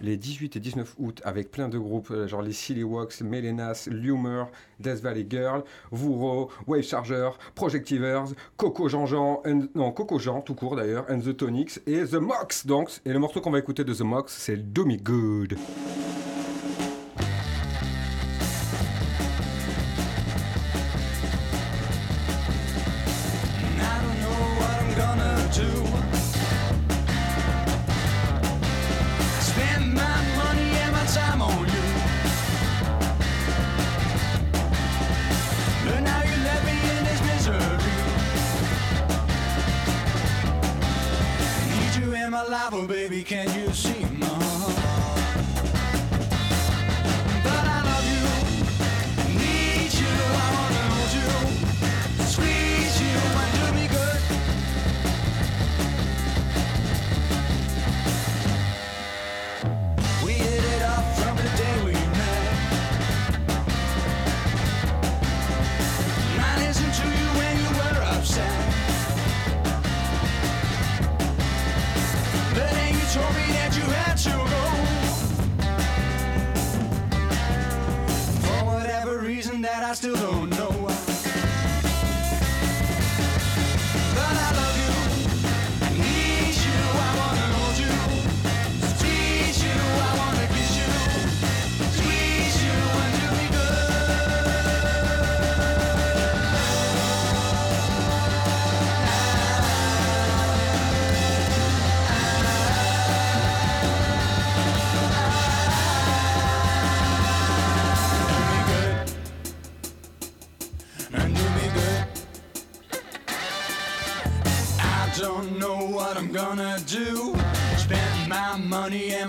les 0.02 0.18
18 0.18 0.56
et 0.56 0.60
19 0.60 0.96
août 1.00 1.22
avec 1.24 1.52
plein 1.52 1.70
de 1.70 1.78
groupes, 1.78 2.12
euh, 2.12 2.28
genre 2.28 2.42
les 2.42 2.54
Silly 2.54 2.84
Walks, 2.84 3.22
Melenas, 3.22 3.88
Lumer, 3.92 4.46
Death 4.80 5.02
Valley 5.02 5.26
Girl, 5.30 5.64
Vouro, 5.92 6.50
Wave 6.68 6.84
Charger, 6.84 7.30
Projectivers, 7.56 8.26
Coco 8.58 8.90
Jean-Jean, 8.90 9.42
non, 9.76 9.92
Coco 9.92 10.20
Jean 10.20 10.42
tout 10.42 10.56
court 10.56 10.76
d'ailleurs, 10.76 11.06
and 11.10 11.20
The 11.20 11.36
Tonics 11.36 11.80
et 11.88 12.04
The 12.06 12.16
Mox 12.16 12.66
donc. 12.66 12.90
Et 13.06 13.14
le 13.14 13.20
morceau 13.20 13.42
qu'on 13.42 13.52
va 13.52 13.60
écouter 13.60 13.84
de 13.84 13.94
The 13.94 14.02
Mox, 14.02 14.34
c'est 14.34 14.58
Do 14.58 14.86
Me 14.86 14.98
Good. 14.98 15.58
In 42.74 42.74
my 42.74 42.80
life, 42.80 42.84
oh 42.84 42.88
baby, 42.88 43.24
can 43.24 43.48
you 43.60 43.74
see, 43.74 43.97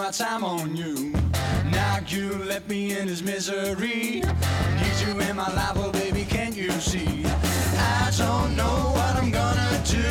my 0.08 0.12
time 0.12 0.42
on 0.42 0.74
you. 0.74 1.12
Now 1.70 1.98
you 2.08 2.32
left 2.44 2.66
me 2.70 2.98
in 2.98 3.08
this 3.08 3.20
misery. 3.20 4.22
Need 4.22 4.96
you 5.04 5.20
in 5.20 5.36
my 5.36 5.52
life, 5.52 5.76
oh 5.76 5.92
baby, 5.92 6.24
can't 6.24 6.56
you 6.56 6.70
see? 6.80 7.26
I 7.26 8.10
don't 8.16 8.56
know 8.56 8.76
what 8.96 9.16
I'm 9.16 9.30
gonna 9.30 9.82
do. 9.84 10.08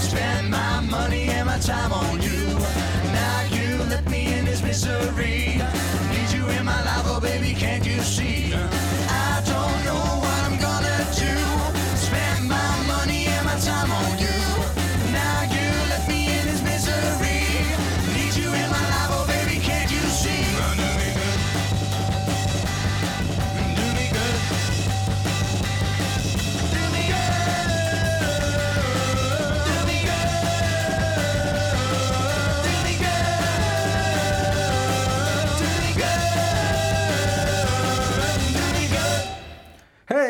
Spend 0.00 0.50
my 0.50 0.80
money 0.80 1.28
and 1.28 1.46
my 1.46 1.58
time 1.58 1.92
on 1.92 2.20
you. 2.20 2.46
Now 3.12 3.42
you 3.52 3.76
left 3.84 4.10
me 4.10 4.34
in 4.34 4.44
this 4.44 4.60
misery. 4.60 5.62
Need 6.10 6.30
you 6.34 6.48
in 6.48 6.64
my 6.64 6.82
life, 6.84 7.04
oh 7.06 7.20
baby, 7.20 7.54
can't 7.54 7.77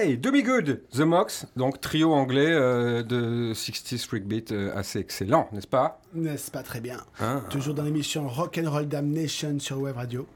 Hey, 0.09 0.17
Do 0.17 0.33
Me 0.33 0.41
Good, 0.41 0.81
The 0.91 1.01
Mox, 1.01 1.45
donc 1.55 1.83
trio 1.83 2.15
anglais 2.15 2.51
euh, 2.51 3.03
de 3.03 3.53
60s 3.53 4.07
Freak 4.07 4.27
Beat 4.27 4.53
euh, 4.53 4.75
assez 4.75 4.99
excellent, 4.99 5.51
n'est-ce 5.53 5.67
pas? 5.67 6.01
N'est-ce 6.15 6.51
pas 6.51 6.63
très 6.63 6.81
bien? 6.81 6.97
Hein 7.21 7.45
Toujours 7.51 7.75
dans 7.75 7.83
l'émission 7.83 8.27
Rock 8.27 8.59
and 8.59 8.71
Roll 8.71 8.89
Damnation 8.89 9.59
sur 9.59 9.79
Web 9.81 9.97
Radio. 9.97 10.27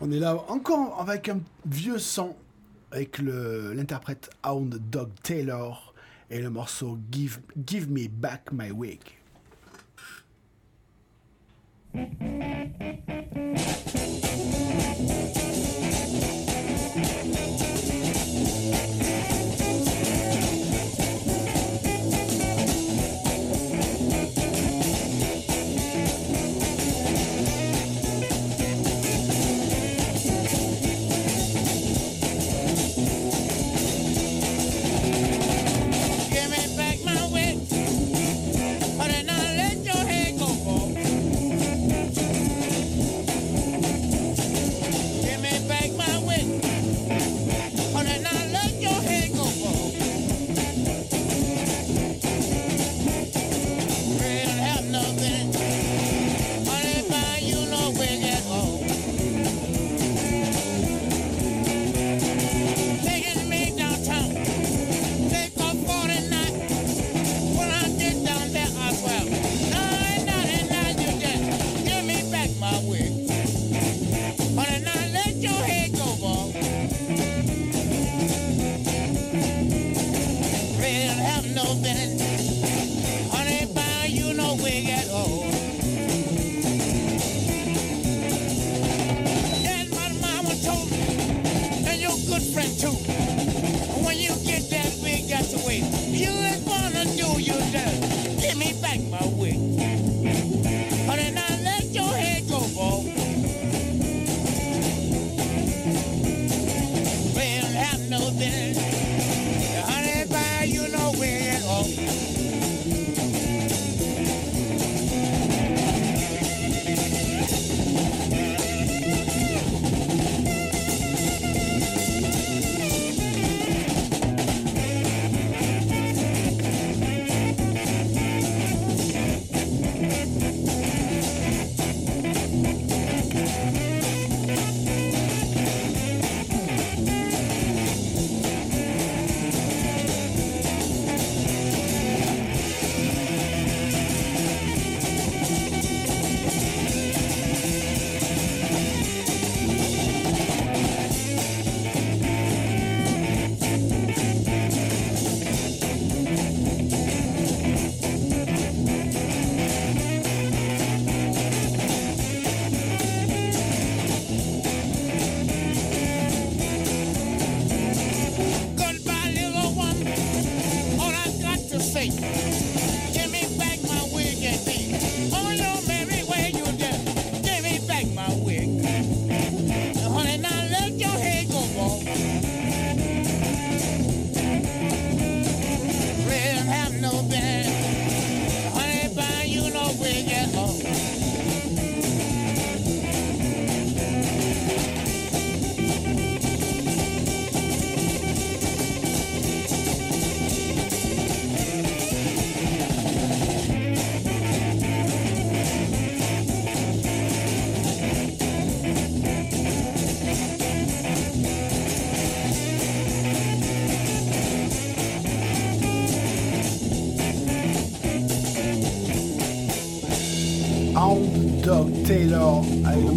On 0.00 0.10
est 0.10 0.18
là 0.18 0.34
encore 0.48 1.00
avec 1.00 1.28
un 1.28 1.38
vieux 1.66 2.00
son 2.00 2.34
avec 2.90 3.18
l'interprète 3.20 4.28
Hound 4.44 4.80
Dog 4.90 5.10
Taylor 5.22 5.94
et 6.28 6.40
le 6.40 6.50
morceau 6.50 6.98
Give, 7.12 7.38
Give 7.64 7.88
Me 7.88 8.08
Back 8.08 8.50
My 8.50 8.72
Wig. 8.72 8.98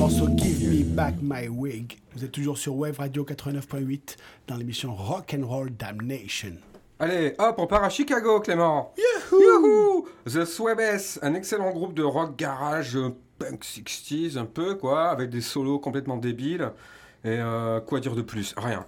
Morceau 0.04 0.28
Give 0.36 0.70
Me 0.70 0.84
Back 0.84 1.16
My 1.22 1.48
Wig. 1.48 1.98
Vous 2.14 2.26
êtes 2.26 2.34
toujours 2.34 2.58
sur 2.58 2.76
Wave 2.76 2.98
Radio 3.00 3.24
89.8 3.24 4.18
dans 4.48 4.58
l'émission 4.58 4.94
Rock 4.94 5.34
and 5.34 5.48
Roll 5.48 5.70
Damnation. 5.78 6.58
Allez, 7.00 7.34
hop, 7.38 7.56
on 7.58 7.68
part 7.68 7.86
à 7.86 7.90
Chicago, 7.90 8.42
Clément. 8.42 8.94
Youhou 9.32 10.06
The 10.26 10.44
Swabes, 10.44 11.22
un 11.22 11.34
excellent 11.36 11.72
groupe 11.72 11.94
de 11.94 12.04
rock 12.04 12.36
garage 12.36 12.98
euh, 12.98 13.16
punk 13.40 13.64
60s 13.64 14.38
un 14.38 14.44
peu, 14.44 14.76
quoi, 14.76 15.08
avec 15.08 15.30
des 15.30 15.40
solos 15.40 15.80
complètement 15.80 16.18
débiles. 16.18 16.70
Et 17.24 17.40
euh, 17.40 17.80
quoi 17.80 18.02
dire 18.02 18.14
de 18.14 18.24
plus? 18.24 18.54
Rien. 18.58 18.86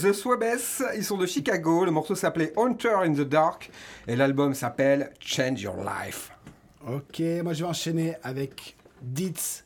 The 0.00 0.12
Swabes, 0.12 0.44
ils 0.96 1.04
sont 1.04 1.18
de 1.18 1.26
Chicago. 1.26 1.84
Le 1.84 1.90
morceau 1.90 2.14
s'appelait 2.14 2.52
Hunter 2.56 2.94
in 3.02 3.12
the 3.12 3.20
Dark 3.20 3.70
et 4.06 4.16
l'album 4.16 4.54
s'appelle 4.54 5.12
Change 5.20 5.60
Your 5.60 5.76
Life. 5.76 6.32
Ok, 6.86 7.20
moi 7.42 7.52
je 7.52 7.64
vais 7.64 7.68
enchaîner 7.68 8.16
avec 8.22 8.76
Ditz, 9.02 9.64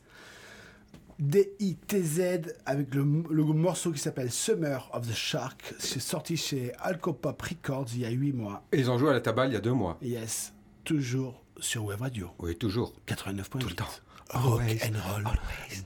D-I-T-Z, 1.19 2.53
avec 2.65 2.93
le, 2.93 3.03
le 3.29 3.43
morceau 3.43 3.91
qui 3.91 3.99
s'appelle 3.99 4.29
Summer 4.29 4.89
of 4.93 5.07
the 5.07 5.13
Shark. 5.13 5.73
C'est 5.79 6.01
sorti 6.01 6.35
chez 6.35 6.73
Alcopop 6.79 7.41
Records 7.41 7.87
il 7.93 8.01
y 8.01 8.05
a 8.05 8.09
8 8.09 8.33
mois. 8.33 8.63
Et 8.73 8.79
ils 8.79 8.91
ont 8.91 8.97
joué 8.97 9.11
à 9.11 9.13
la 9.13 9.21
tabale 9.21 9.51
il 9.51 9.53
y 9.53 9.57
a 9.57 9.61
deux 9.61 9.73
mois. 9.73 9.97
Yes, 10.01 10.53
toujours 10.83 11.43
sur 11.59 11.85
Web 11.85 12.01
Radio. 12.01 12.31
Oui, 12.39 12.57
toujours. 12.57 12.93
89.8. 13.07 13.59
Tout 13.59 13.69
le 13.69 13.75
temps. 13.75 13.85
Rock 14.31 14.59
Always, 14.61 14.79
and 14.83 14.95
roll 15.07 15.23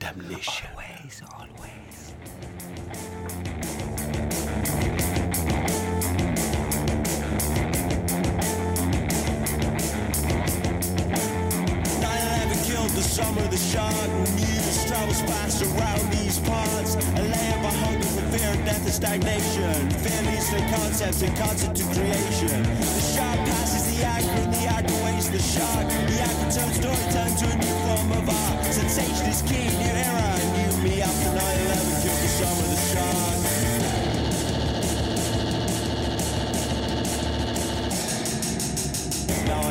damnation. 0.00 0.66
killed 0.76 1.50
the 2.90 3.19
summer, 13.10 13.42
of 13.42 13.50
the 13.50 13.58
shark 13.58 14.10
news 14.38 14.86
travels 14.86 15.20
fast 15.22 15.62
around 15.66 16.04
these 16.14 16.38
parts. 16.46 16.94
A 16.94 17.22
land 17.26 17.58
by 17.62 17.74
hunger 17.82 18.06
for 18.06 18.22
fear, 18.30 18.54
death, 18.64 18.86
and 18.86 18.94
stagnation. 18.94 19.90
Fear 19.98 20.22
leads 20.30 20.48
to 20.50 20.60
concepts 20.70 21.22
and 21.22 21.34
concept 21.36 21.74
to 21.82 21.84
creation. 21.90 22.62
The 22.62 23.04
shark 23.14 23.38
passes 23.50 23.82
the 23.90 24.06
anchor, 24.06 24.42
and 24.46 24.54
the 24.54 24.64
anchor 24.76 24.98
weighs 25.02 25.28
the 25.28 25.42
shark. 25.42 25.86
The 25.90 26.18
anchor 26.22 26.50
turns 26.54 26.76
story 26.78 27.06
time 27.10 27.34
to 27.34 27.46
a 27.50 27.56
new 27.58 27.76
form 27.86 28.10
of 28.14 28.30
art. 28.30 28.64
Sensation 28.70 29.26
is 29.26 29.42
key, 29.42 29.66
new 29.66 29.94
era, 30.06 30.30
new 30.54 30.70
me 30.86 31.02
after 31.02 31.30
9-11 31.34 32.02
killed 32.02 32.22
the 32.22 32.30
summer, 32.38 32.62
of 32.62 32.70
the 32.70 32.80
shark. 32.94 33.59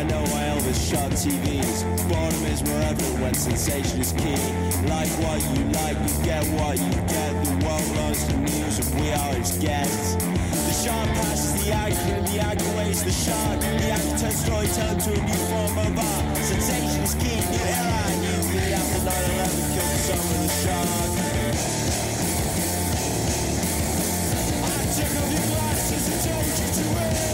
Know 0.09 0.23
why 0.33 0.41
Elvis 0.49 0.81
shot 0.89 1.11
TVs. 1.13 1.85
Boredom 2.09 2.45
is 2.49 2.61
wherever 2.65 3.05
when 3.21 3.33
sensation 3.33 4.01
is 4.01 4.11
key. 4.13 4.41
Like 4.89 5.09
what 5.21 5.39
you 5.53 5.63
like, 5.79 5.97
you 6.01 6.13
get 6.25 6.43
what 6.57 6.77
you 6.81 6.93
get. 7.05 7.31
The 7.45 7.55
world 7.65 7.87
loves 7.95 8.25
the 8.25 8.37
news 8.37 8.75
and 8.81 8.89
we 8.97 9.13
are 9.13 9.37
its 9.37 9.57
guests. 9.57 10.17
The 10.17 10.73
shark 10.73 11.07
passes 11.21 11.63
the 11.63 11.71
anchor 11.73 12.21
the 12.25 12.39
anchor 12.41 12.71
weighs 12.77 13.03
the 13.03 13.13
shark. 13.13 13.59
The 13.61 13.89
anchor 13.93 14.17
turns 14.17 14.39
story 14.41 14.67
turn 14.73 14.97
to 14.97 15.09
a 15.13 15.21
new 15.21 15.41
form 15.49 15.77
of 15.77 15.97
art. 15.97 16.37
Sensation 16.41 17.03
is 17.05 17.13
key, 17.15 17.37
new 17.37 17.63
era, 17.69 18.09
new 18.25 18.39
me 18.49 18.73
after 18.73 18.99
9-11 19.05 19.73
killed 19.73 19.93
the 19.93 19.99
summer 20.09 20.37
the 20.41 20.49
shark. 20.61 21.11
I 24.65 24.81
took 24.89 25.13
off 25.21 25.29
your 25.29 25.45
glasses 25.53 26.03
and 26.09 26.19
told 26.25 26.49
you 26.57 26.67
to 26.73 26.83
wait. 26.97 27.28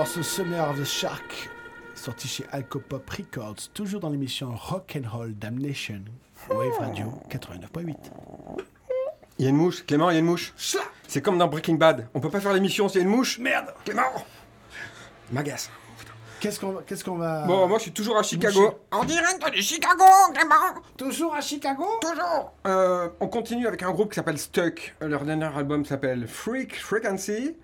Morceau 0.00 0.22
Summer 0.22 0.66
of 0.66 0.80
the 0.80 0.84
Shark, 0.84 1.50
sorti 1.94 2.26
chez 2.26 2.46
Alcopop 2.52 3.10
Records, 3.10 3.68
toujours 3.74 4.00
dans 4.00 4.08
l'émission 4.08 4.50
Rock 4.50 4.96
and 4.96 5.06
Roll 5.06 5.34
Damnation, 5.34 6.00
Wave 6.48 6.78
Radio 6.78 7.12
89.8. 7.28 7.96
Il 9.38 9.44
y 9.44 9.46
a 9.46 9.50
une 9.50 9.56
mouche. 9.56 9.84
Clément, 9.84 10.08
il 10.08 10.14
y 10.14 10.16
a 10.16 10.20
une 10.20 10.24
mouche. 10.24 10.54
C'est 11.06 11.20
comme 11.20 11.36
dans 11.36 11.48
Breaking 11.48 11.74
Bad. 11.74 12.08
On 12.14 12.20
peut 12.20 12.30
pas 12.30 12.40
faire 12.40 12.54
l'émission 12.54 12.88
s'il 12.88 13.02
y 13.02 13.04
a 13.04 13.06
une 13.06 13.14
mouche. 13.14 13.38
Merde. 13.40 13.74
Clément. 13.84 14.24
M'agace. 15.32 15.68
Qu'est-ce 16.40 16.58
qu'on 16.58 16.76
qu'est-ce 16.76 17.04
qu'on 17.04 17.16
va. 17.16 17.44
Bon, 17.44 17.68
moi 17.68 17.76
je 17.76 17.82
suis 17.82 17.92
toujours 17.92 18.16
à 18.16 18.22
Chicago. 18.22 18.58
Boucher. 18.58 18.76
En 18.92 19.04
direct 19.04 19.54
de 19.54 19.60
Chicago, 19.60 20.04
Clément. 20.32 20.80
Toujours 20.96 21.34
à 21.34 21.42
Chicago? 21.42 21.84
Toujours. 22.00 22.54
Euh, 22.66 23.10
on 23.20 23.28
continue 23.28 23.66
avec 23.66 23.82
un 23.82 23.90
groupe 23.90 24.12
qui 24.12 24.14
s'appelle 24.14 24.38
Stuck. 24.38 24.96
Leur 25.02 25.26
dernier 25.26 25.54
album 25.54 25.84
s'appelle 25.84 26.26
Freak 26.26 26.80
Frequency. 26.80 27.54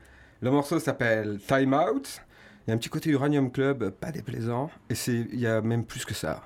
Le 0.42 0.51
morceau 0.51 0.79
s'appelle 0.79 1.40
Time 1.49 1.72
Out. 1.72 2.20
Il 2.66 2.70
y 2.70 2.72
a 2.72 2.74
un 2.74 2.79
petit 2.79 2.88
côté 2.88 3.11
Uranium 3.11 3.52
Club, 3.52 3.90
pas 3.90 4.11
déplaisant. 4.11 4.70
Et 4.90 4.94
il 5.07 5.38
y 5.38 5.46
a 5.46 5.61
même 5.61 5.85
plus 5.85 6.05
que 6.05 6.14
ça. 6.14 6.42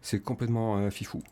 C'est 0.00 0.20
complètement 0.20 0.78
euh, 0.78 0.90
fifou. 0.90 1.22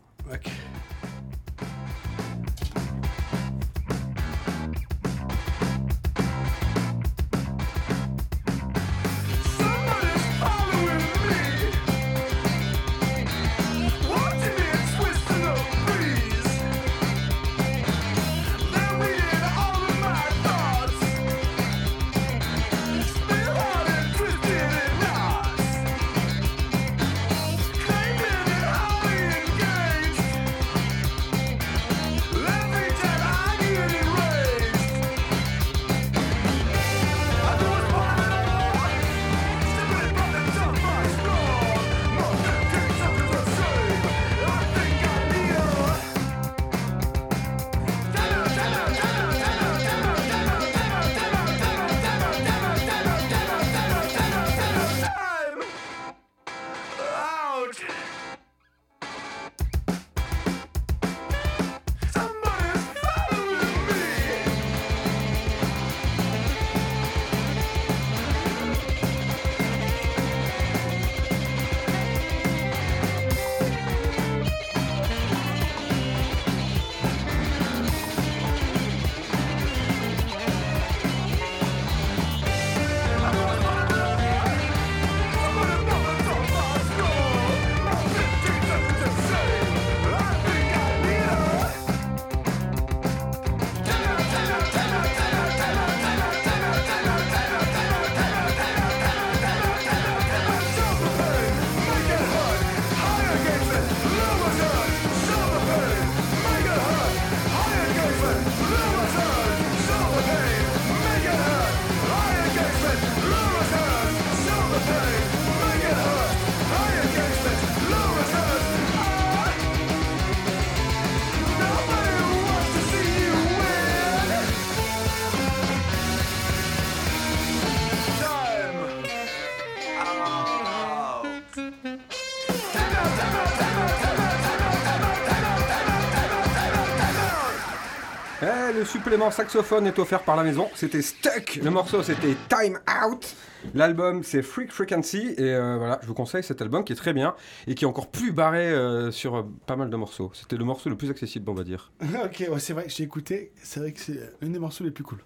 Supplément 138.93 139.31
saxophone 139.31 139.87
est 139.87 139.99
offert 139.99 140.23
par 140.23 140.37
la 140.37 140.43
maison. 140.43 140.69
C'était 140.75 141.01
Stuck. 141.01 141.61
Le 141.63 141.71
morceau, 141.71 142.03
c'était 142.03 142.37
Time 142.51 142.79
Out. 143.03 143.35
L'album, 143.75 144.23
c'est 144.23 144.43
Freak 144.43 144.71
Frequency. 144.71 145.35
Et 145.39 145.55
euh, 145.55 145.79
voilà, 145.79 145.99
je 146.03 146.07
vous 146.07 146.13
conseille 146.13 146.43
cet 146.43 146.61
album 146.61 146.85
qui 146.85 146.93
est 146.93 146.97
très 146.97 147.15
bien 147.15 147.35
et 147.67 147.75
qui 147.75 147.85
est 147.85 147.89
encore 147.89 148.11
plus 148.11 148.33
barré 148.33 148.69
euh, 148.69 149.11
sur 149.11 149.37
euh, 149.37 149.43
pas 149.67 149.77
mal 149.77 149.89
de 149.89 149.97
morceaux. 149.97 150.31
C'était 150.35 150.57
le 150.57 150.67
morceau 150.67 150.91
le 150.91 150.97
plus 150.97 151.09
accessible, 151.09 151.49
on 151.49 151.55
va 151.55 151.65
dire. 151.65 151.91
ok, 152.03 152.49
ouais, 152.51 152.61
c'est 152.61 152.75
vrai 152.75 152.85
que 152.85 152.91
j'ai 152.91 153.05
écouté. 153.05 153.53
C'est 153.63 153.81
vrai 153.81 153.93
que 153.93 154.01
c'est 154.01 154.21
l'un 154.43 154.51
des 154.51 154.59
morceaux 154.59 154.85
les 154.85 154.91
plus 154.91 155.05
cool. 155.05 155.25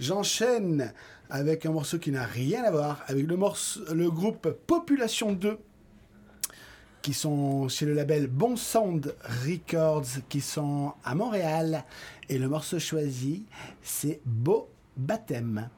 J'enchaîne 0.00 0.92
avec 1.30 1.66
un 1.66 1.70
morceau 1.70 2.00
qui 2.00 2.10
n'a 2.10 2.24
rien 2.24 2.64
à 2.64 2.72
voir 2.72 3.04
avec 3.06 3.28
le, 3.28 3.36
morceau, 3.36 3.80
le 3.94 4.10
groupe 4.10 4.48
Population 4.66 5.30
2 5.30 5.56
qui 7.02 7.14
sont 7.14 7.68
chez 7.68 7.86
le 7.86 7.94
label 7.94 8.26
Bon 8.26 8.56
Sound 8.56 9.14
Records 9.46 10.22
qui 10.28 10.40
sont 10.40 10.92
à 11.04 11.14
Montréal 11.14 11.84
et 12.28 12.38
le 12.38 12.48
morceau 12.48 12.78
choisi 12.78 13.44
c'est 13.82 14.20
Beau 14.24 14.68
Baptême. 14.96 15.68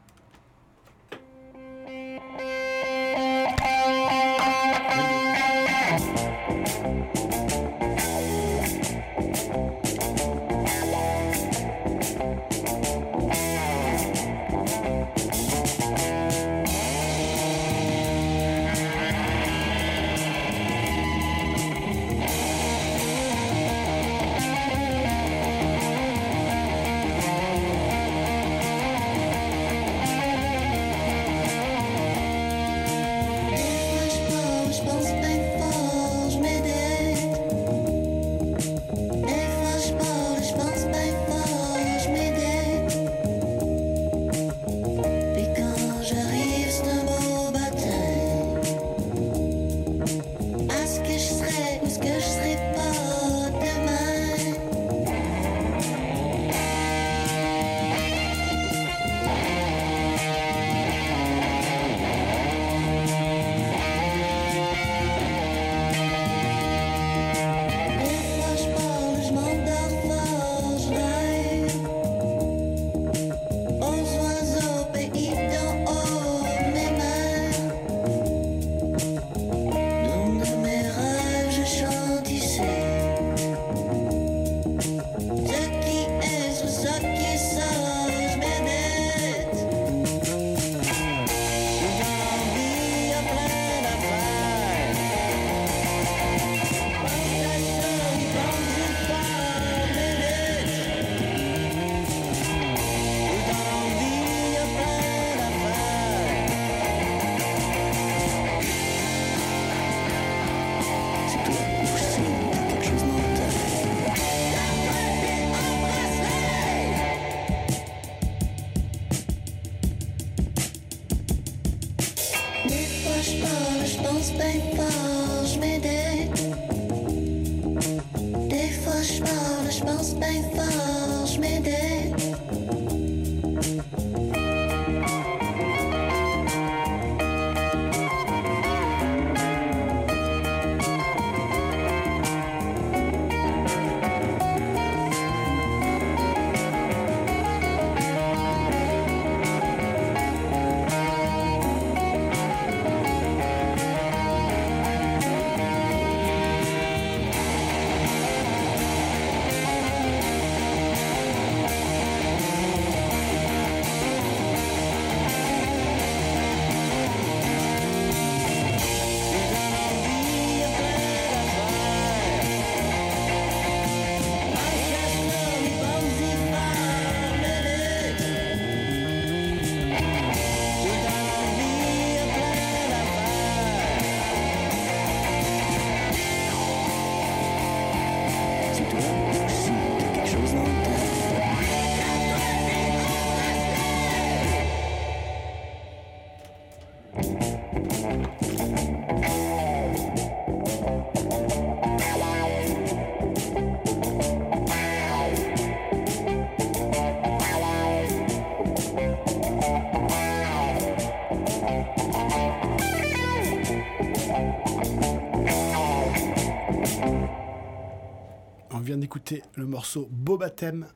Le 219.54 219.66
morceau 219.66 220.08
Beau 220.10 220.36
Baptême 220.36 220.86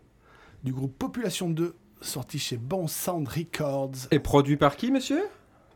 du 0.62 0.72
groupe 0.72 0.96
Population 0.98 1.48
2, 1.50 1.74
sorti 2.00 2.38
chez 2.38 2.56
Bon 2.56 2.86
Sound 2.86 3.28
Records. 3.28 4.08
Et 4.10 4.18
produit 4.18 4.56
par 4.56 4.76
qui, 4.76 4.90
monsieur? 4.90 5.24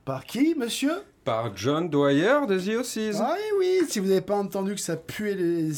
Par 0.05 0.25
qui, 0.25 0.55
monsieur? 0.57 1.03
Par 1.25 1.57
John 1.57 1.91
Dwyer 1.91 2.47
de 2.49 2.59
The. 2.59 3.17
Ah 3.21 3.35
oui, 3.35 3.59
oui, 3.59 3.87
si 3.89 3.99
vous 3.99 4.07
n'avez 4.07 4.23
pas 4.23 4.37
entendu 4.37 4.75
que 4.75 4.81
ça 4.81 4.97
puait 4.97 5.35
les 5.35 5.73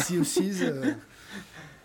euh, 0.63 0.95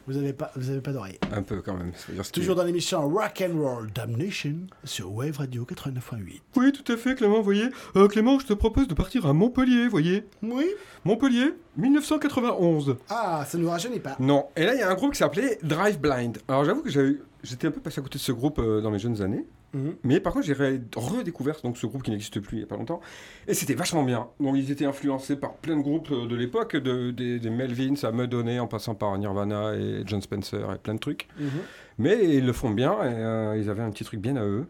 vous 0.07 0.13
n'avez 0.13 0.33
pas, 0.33 0.51
vous 0.55 0.69
avez 0.69 0.81
pas 0.81 0.91
d'oreille. 0.91 1.17
Un 1.31 1.41
peu 1.41 1.61
quand 1.61 1.75
même. 1.75 1.91
Toujours 2.31 2.55
dans 2.55 2.63
l'émission 2.63 3.07
Rock 3.09 3.43
and 3.47 3.57
Roll 3.59 3.91
Damnation 3.93 4.55
sur 4.83 5.11
Wave 5.13 5.37
Radio 5.37 5.65
89.8. 5.65 6.41
Oui, 6.57 6.71
tout 6.71 6.91
à 6.91 6.97
fait, 6.97 7.15
Clément, 7.15 7.41
voyez. 7.41 7.69
Euh, 7.95 8.07
Clément, 8.07 8.37
je 8.39 8.45
te 8.45 8.53
propose 8.53 8.87
de 8.87 8.93
partir 8.93 9.25
à 9.25 9.33
Montpellier, 9.33 9.87
voyez. 9.87 10.25
Oui. 10.43 10.65
Montpellier, 11.05 11.53
1991. 11.77 12.97
Ah, 13.09 13.43
ça 13.47 13.57
ne 13.57 13.63
nous 13.63 13.69
rajeunit 13.69 13.99
pas. 13.99 14.15
Non. 14.19 14.45
Et 14.55 14.63
là, 14.65 14.73
il 14.73 14.79
y 14.79 14.83
a 14.83 14.89
un 14.89 14.95
groupe 14.95 15.11
qui 15.13 15.17
s'appelait 15.19 15.57
Drive 15.63 15.99
Blind. 15.99 16.37
Alors, 16.47 16.63
j'avoue 16.65 16.81
que 16.81 16.89
j'avais- 16.89 17.17
j'étais 17.43 17.67
un 17.67 17.71
peu 17.71 17.81
passé 17.81 17.99
à 17.99 18.03
côté 18.03 18.17
de 18.17 18.23
ce 18.23 18.31
groupe 18.31 18.59
euh, 18.59 18.81
dans 18.81 18.91
mes 18.91 18.99
jeunes 18.99 19.21
années. 19.21 19.45
Mhm. 19.76 19.95
Mais 20.03 20.19
par 20.21 20.32
contre, 20.34 20.45
j'ai 20.45 20.53
redécouvert 20.53 21.57
donc, 21.61 21.78
ce 21.78 21.86
groupe 21.86 22.01
qui 22.01 22.11
n'existe 22.11 22.39
plus 22.39 22.57
il 22.57 22.59
n'y 22.59 22.63
a 22.63 22.67
pas 22.67 22.78
longtemps. 22.78 23.01
Et 23.47 23.53
c'était 23.53 23.73
vachement 23.73 24.03
bien. 24.03 24.30
Donc, 24.39 24.55
ils 24.57 24.71
étaient 24.71 24.86
influencés 24.86 25.36
par 25.36 25.55
plein 25.55 25.76
de 25.76 25.82
groupes 25.82 26.09
euh, 26.11 26.28
de 26.28 26.36
l'époque, 26.36 26.78
de, 26.78 27.11
des, 27.11 27.39
des 27.39 27.49
Melvins 27.49 27.95
à 28.03 28.11
Madonna, 28.11 28.63
en 28.63 28.67
passant 28.67 28.95
par 28.95 29.17
Nirvana 29.17 29.76
et 29.76 30.03
John 30.05 30.21
Spencer 30.21 30.71
et 30.73 30.78
plein 30.78 30.93
de 30.93 30.99
trucs. 30.99 31.28
Mhm. 31.38 31.49
Mais 31.97 32.36
ils 32.38 32.45
le 32.45 32.53
font 32.53 32.69
bien 32.69 32.93
et 33.03 33.13
euh, 33.15 33.57
ils 33.57 33.69
avaient 33.69 33.84
un 33.84 33.91
petit 33.91 34.05
truc 34.05 34.21
bien 34.21 34.38
à 34.38 34.43
eux. 34.45 34.65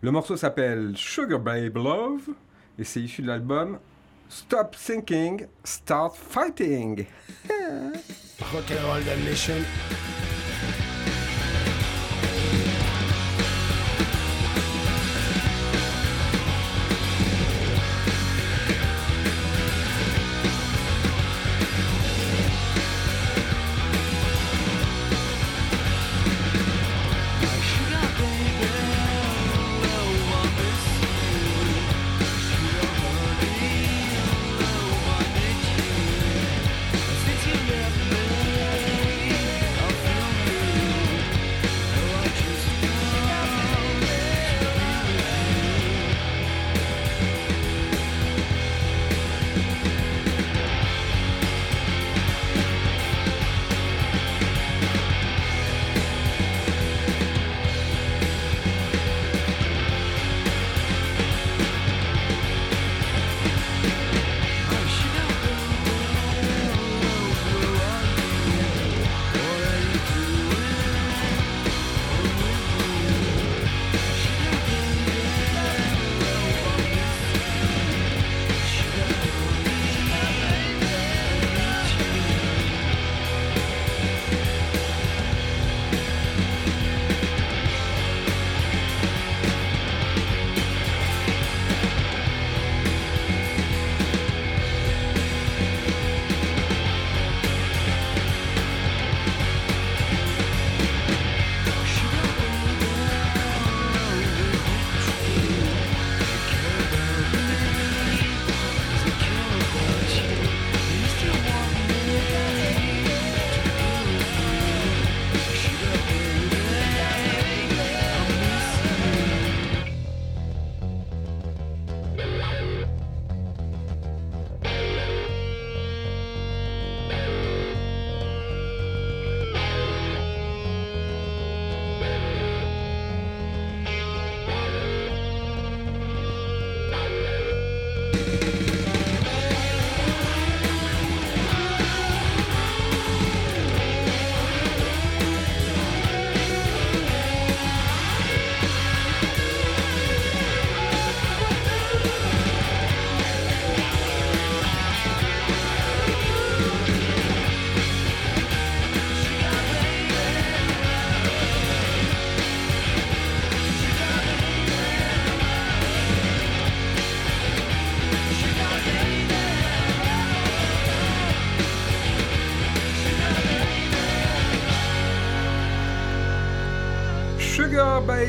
Le 0.00 0.10
morceau 0.10 0.36
s'appelle 0.36 0.92
Sugar 0.96 1.40
Babe 1.40 1.76
Love 1.76 2.28
et 2.78 2.84
c'est 2.84 3.00
issu 3.00 3.22
de 3.22 3.26
l'album 3.28 3.78
Stop 4.28 4.74
Thinking, 4.76 5.46
Start 5.64 6.16
Fighting. 6.16 7.06
Rock 8.52 8.64
and 8.70 8.86
Roll 8.86 9.04
Damnation. 9.04 9.54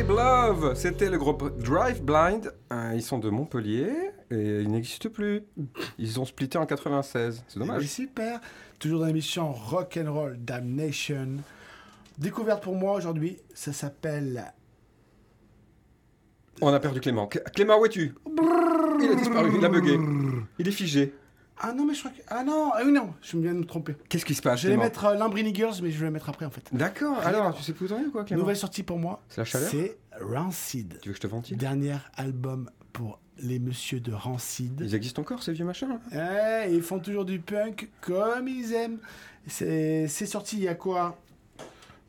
Love, 0.03 0.75
c'était 0.75 1.09
le 1.09 1.17
groupe 1.17 1.57
Drive 1.59 2.01
Blind. 2.03 2.53
Euh, 2.71 2.91
ils 2.95 3.01
sont 3.01 3.17
de 3.17 3.29
Montpellier 3.29 3.89
et 4.29 4.61
ils 4.61 4.69
n'existent 4.69 5.09
plus. 5.09 5.41
Ils 5.97 6.19
ont 6.19 6.25
splitté 6.25 6.57
en 6.57 6.65
96. 6.65 7.43
C'est 7.47 7.59
Oui, 7.59 7.65
dommage. 7.65 7.83
super. 7.87 8.39
Toujours 8.79 8.99
dans 8.99 9.05
l'émission 9.07 9.51
Rock 9.51 9.97
and 10.01 10.13
Roll 10.13 10.37
Damnation. 10.39 11.37
Découverte 12.19 12.63
pour 12.63 12.75
moi 12.75 12.93
aujourd'hui, 12.93 13.39
ça 13.53 13.73
s'appelle 13.73 14.53
On 16.61 16.71
a 16.73 16.79
perdu 16.79 16.99
Clément. 17.01 17.27
Clé- 17.27 17.41
Clément, 17.53 17.79
où 17.79 17.85
es-tu? 17.85 18.13
Il 19.01 19.09
a 19.11 19.15
disparu, 19.15 19.51
il 19.57 19.65
a 19.65 19.69
bugué. 19.69 19.97
Il 20.59 20.67
est 20.67 20.71
figé. 20.71 21.13
Ah 21.59 21.73
non 21.73 21.85
mais 21.85 21.93
je 21.93 21.99
crois 22.01 22.11
que 22.11 22.21
ah 22.27 22.43
non 22.43 22.71
ah 22.73 22.81
oui 22.85 22.91
non 22.91 23.13
je 23.21 23.37
viens 23.37 23.53
de 23.53 23.59
me 23.59 23.65
tromper. 23.65 23.95
Qu'est-ce 24.09 24.25
qui 24.25 24.35
se 24.35 24.41
passe 24.41 24.61
Je 24.61 24.67
vais 24.69 24.77
mettre 24.77 25.05
euh, 25.05 25.15
Lambrini 25.15 25.53
Girls 25.53 25.75
mais 25.81 25.89
je 25.91 25.97
vais 25.99 26.05
le 26.05 26.11
mettre 26.11 26.29
après 26.29 26.45
en 26.45 26.51
fait. 26.51 26.63
D'accord, 26.71 27.17
alors 27.19 27.55
tu 27.55 27.63
sais 27.63 27.73
plus 27.73 27.91
ou 27.91 28.11
quoi 28.11 28.23
Clément 28.23 28.41
Nouvelle 28.41 28.57
sortie 28.57 28.83
pour 28.83 28.99
moi. 28.99 29.23
C'est 29.29 29.41
la 29.41 29.45
chaleur 29.45 29.69
C'est 29.69 29.97
Rancid. 30.21 30.99
Tu 31.01 31.09
veux 31.09 31.13
que 31.13 31.17
je 31.17 31.21
te 31.21 31.27
ventile 31.27 31.57
Dernier 31.57 31.95
album 32.15 32.69
pour 32.93 33.19
les 33.39 33.59
messieurs 33.59 33.99
de 33.99 34.11
Rancid. 34.13 34.81
Ils 34.83 34.95
existent 34.95 35.21
encore 35.21 35.41
ces 35.43 35.53
vieux 35.53 35.65
machins 35.65 35.99
Ouais, 36.11 36.71
ils 36.73 36.81
font 36.81 36.99
toujours 36.99 37.25
du 37.25 37.39
punk 37.39 37.89
comme 38.01 38.47
ils 38.47 38.73
aiment. 38.73 38.99
C'est 39.47 40.07
c'est 40.07 40.25
sorti 40.25 40.57
il 40.57 40.63
y 40.63 40.67
a 40.67 40.75
quoi? 40.75 41.17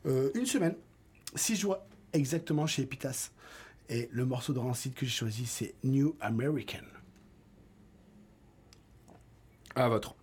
Euh, 0.05 0.29
Une 0.35 0.45
semaine. 0.45 0.75
Six 1.35 1.55
jours 1.55 1.77
exactement 2.13 2.65
chez 2.67 2.83
Epitas. 2.83 3.31
Et 3.89 4.09
le 4.11 4.25
morceau 4.25 4.53
de 4.53 4.59
Rancid 4.59 4.93
que 4.93 5.05
j'ai 5.05 5.11
choisi, 5.11 5.45
c'est 5.47 5.73
New 5.83 6.15
American. 6.21 6.77
À 9.79 9.87
votre. 9.87 10.18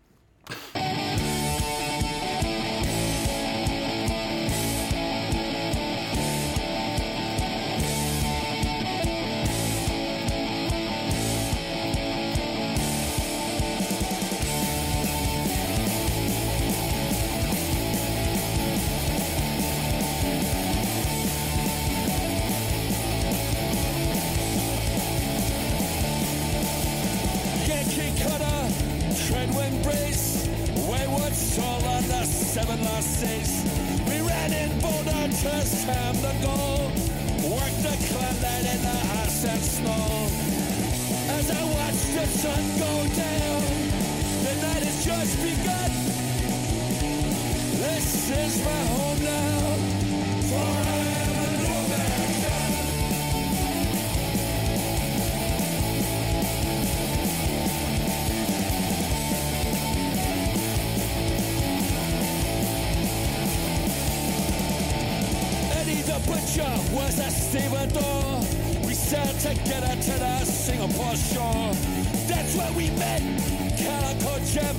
Jim. 74.56 74.76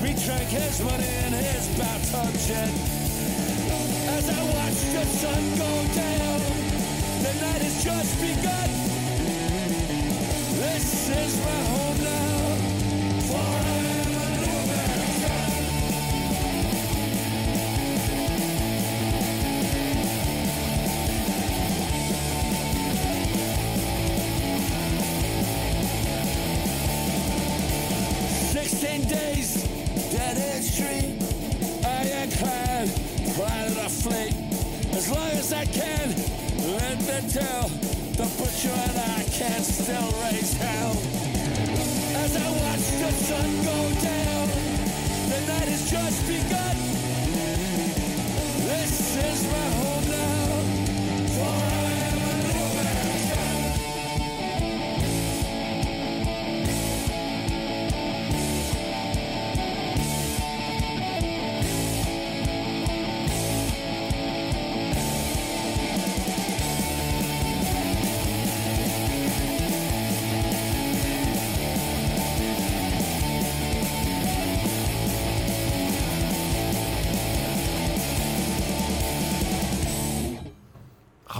We 0.00 0.14
drank 0.24 0.48
his 0.48 0.80
money 0.82 1.12
in 1.26 1.32
his 1.34 1.68
bathtub 1.76 2.32
jet. 2.48 2.72
As 4.16 4.26
I 4.26 4.40
watched 4.56 4.88
the 4.96 5.04
sun 5.20 5.42
go 5.60 5.72
down, 5.92 6.40
the 7.24 7.32
night 7.44 7.60
has 7.60 7.84
just 7.84 8.18
begun. 8.22 8.70
This 10.64 11.10
is 11.10 11.44
my 11.44 11.60
home 11.68 12.04
now. 12.04 12.47
Begun. 46.28 46.76
This 48.68 49.16
is 49.16 49.50
my 49.50 49.67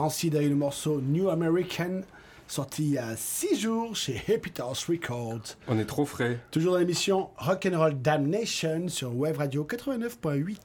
A 0.09 0.43
eu 0.43 0.49
le 0.49 0.55
morceau 0.55 1.03
New 1.03 1.29
American, 1.29 2.01
sorti 2.47 2.83
il 2.83 2.93
y 2.93 2.99
a 2.99 3.15
6 3.15 3.61
jours 3.61 3.95
chez 3.95 4.23
Epitas 4.29 4.87
Records. 4.89 5.57
On 5.69 5.79
est 5.79 5.85
trop 5.85 6.07
frais. 6.07 6.41
Toujours 6.51 6.73
dans 6.73 6.79
l'émission 6.79 7.29
Rock'n'Roll 7.37 8.01
Damnation 8.01 8.89
sur 8.89 9.15
Wave 9.15 9.37
Radio 9.37 9.69
89.8. 9.71 10.57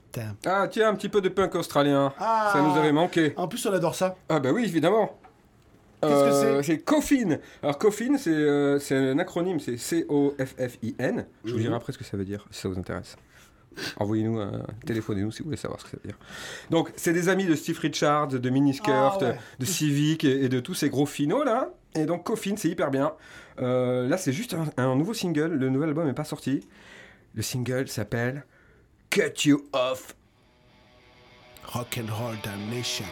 Ah 0.45 0.69
tiens, 0.71 0.87
un 0.87 0.95
petit 0.95 1.09
peu 1.09 1.19
de 1.19 1.27
punk 1.27 1.55
australien. 1.55 2.13
Ah. 2.19 2.51
Ça 2.53 2.61
nous 2.61 2.77
avait 2.77 2.93
manqué. 2.93 3.33
En 3.35 3.49
plus, 3.49 3.65
on 3.65 3.73
adore 3.73 3.95
ça. 3.95 4.15
Ah 4.29 4.39
bah 4.39 4.51
oui, 4.53 4.63
évidemment. 4.63 5.19
Qu'est-ce 6.01 6.23
que 6.23 6.63
c'est 6.63 6.63
C'est 6.63 6.79
Coffin. 6.79 7.37
Alors 7.61 7.77
Coffin, 7.77 8.17
c'est 8.17 8.31
euh, 8.31 8.79
un 8.91 9.19
acronyme, 9.19 9.59
c'est 9.59 9.75
C-O-F-F-I-N. 9.75 11.25
Je 11.43 11.51
vous 11.51 11.59
dirai 11.59 11.75
après 11.75 11.91
ce 11.91 11.97
que 11.97 12.05
ça 12.05 12.15
veut 12.15 12.25
dire, 12.25 12.47
si 12.49 12.61
ça 12.61 12.69
vous 12.69 12.79
intéresse. 12.79 13.17
Envoyez-nous, 13.97 14.39
un 14.39 14.63
téléphonez-nous 14.85 15.31
si 15.31 15.39
vous 15.39 15.45
voulez 15.45 15.57
savoir 15.57 15.79
ce 15.79 15.85
que 15.85 15.91
ça 15.91 15.97
veut 16.03 16.07
dire. 16.09 16.17
Donc, 16.69 16.91
c'est 16.95 17.13
des 17.13 17.29
amis 17.29 17.45
de 17.45 17.55
Steve 17.55 17.79
Richards, 17.79 18.27
de 18.27 18.49
Miniskirt, 18.49 19.17
Ah 19.21 19.23
ouais. 19.25 19.39
de 19.59 19.65
Civic 19.65 20.23
et, 20.23 20.43
et 20.45 20.49
de 20.49 20.59
tous 20.59 20.73
ces 20.73 20.89
gros 20.89 21.05
finaux 21.05 21.43
là. 21.43 21.69
Et 21.95 22.05
donc, 22.05 22.23
Coffin, 22.23 22.55
c'est 22.57 22.69
hyper 22.69 22.89
bien. 22.89 23.13
Euh, 23.61 24.07
là, 24.07 24.17
c'est 24.17 24.33
juste 24.33 24.55
un, 24.55 24.65
un 24.77 24.95
nouveau 24.95 25.13
single. 25.13 25.53
Le 25.53 25.69
nouvel 25.69 25.89
album 25.89 26.07
n'est 26.07 26.13
pas 26.13 26.23
sorti. 26.23 26.67
Le 27.35 27.41
single 27.43 27.87
s'appelle 27.87 28.45
Cut 29.11 29.33
You 29.45 29.63
Off. 29.73 30.15
Rock'n'Roll 31.65 32.35
Damnation. 32.43 33.05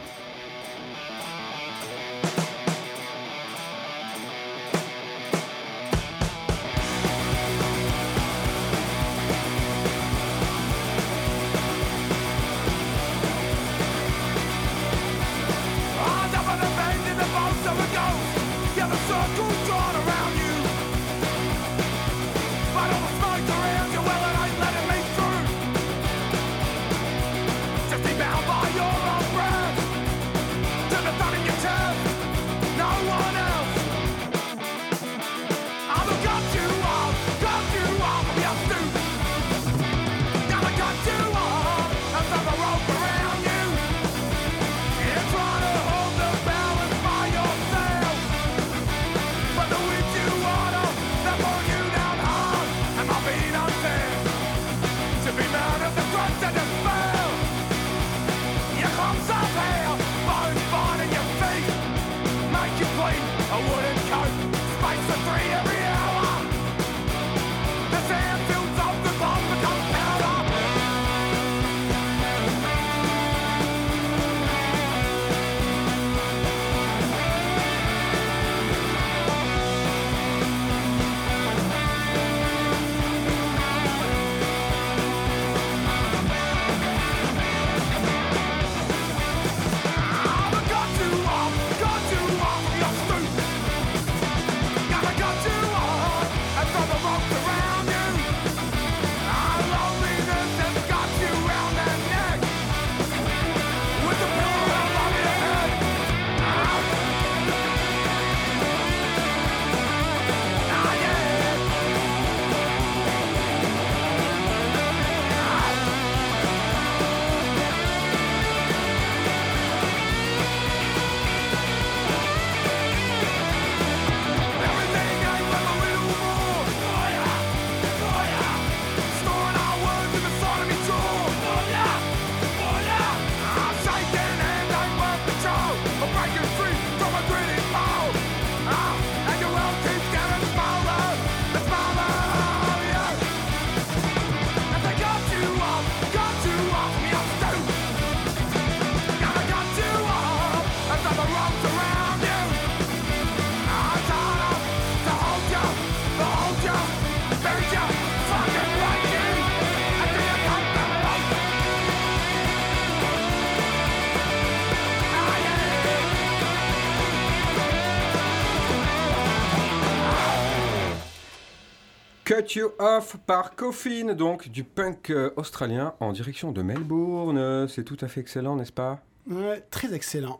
Cut 172.31 172.57
You 172.57 172.69
Off 172.79 173.17
par 173.25 173.57
Coffin, 173.57 174.13
donc 174.13 174.47
du 174.47 174.63
punk 174.63 175.09
euh, 175.09 175.31
australien 175.35 175.95
en 175.99 176.13
direction 176.13 176.53
de 176.53 176.61
Melbourne. 176.61 177.67
C'est 177.67 177.83
tout 177.83 177.97
à 177.99 178.07
fait 178.07 178.21
excellent, 178.21 178.55
n'est-ce 178.55 178.71
pas? 178.71 179.03
Ouais, 179.29 179.61
très 179.69 179.93
excellent. 179.93 180.39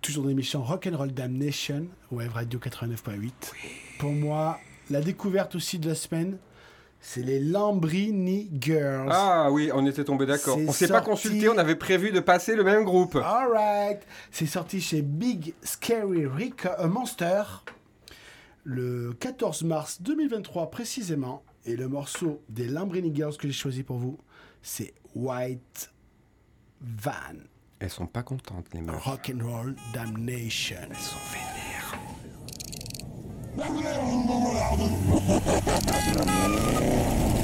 Toujours 0.00 0.22
dans 0.22 0.28
l'émission 0.28 0.62
Rock'n'Roll 0.62 1.10
Damnation, 1.10 1.88
Wave 2.12 2.32
Radio 2.34 2.60
89.8. 2.60 3.32
Pour 3.98 4.12
moi, 4.12 4.60
la 4.90 5.00
découverte 5.00 5.56
aussi 5.56 5.80
de 5.80 5.88
la 5.88 5.96
semaine, 5.96 6.38
c'est 7.00 7.22
les 7.22 7.40
Lambrini 7.40 8.48
Girls. 8.52 9.10
Ah 9.10 9.48
oui, 9.50 9.72
on 9.74 9.86
était 9.86 10.04
tombé 10.04 10.24
d'accord. 10.24 10.56
On 10.68 10.70
s'est 10.70 10.86
pas 10.86 11.00
consulté, 11.00 11.48
on 11.48 11.58
avait 11.58 11.74
prévu 11.74 12.12
de 12.12 12.20
passer 12.20 12.54
le 12.54 12.62
même 12.62 12.84
groupe. 12.84 13.16
Alright, 13.16 14.06
c'est 14.30 14.46
sorti 14.46 14.80
chez 14.80 15.02
Big 15.02 15.54
Scary 15.64 16.26
Rick 16.26 16.66
euh, 16.66 16.86
Monster 16.86 17.42
le 18.68 19.14
14 19.14 19.62
mars 19.62 20.02
2023 20.02 20.70
précisément. 20.70 21.42
Et 21.64 21.74
le 21.74 21.88
morceau 21.88 22.42
des 22.50 22.68
Lambrini 22.68 23.10
Girls 23.14 23.36
que 23.36 23.48
j'ai 23.48 23.54
choisi 23.54 23.82
pour 23.82 23.96
vous, 23.96 24.18
c'est 24.62 24.94
White 25.14 25.90
Van 26.80 27.38
Elles 27.78 27.90
sont 27.90 28.06
pas 28.06 28.22
contentes, 28.22 28.66
les 28.74 28.82
meufs. 28.82 29.02
Rock'n'Roll 29.02 29.74
Damnation. 29.94 30.76
Elles 30.82 30.96
sont 30.96 31.16
vénères. 31.32 31.98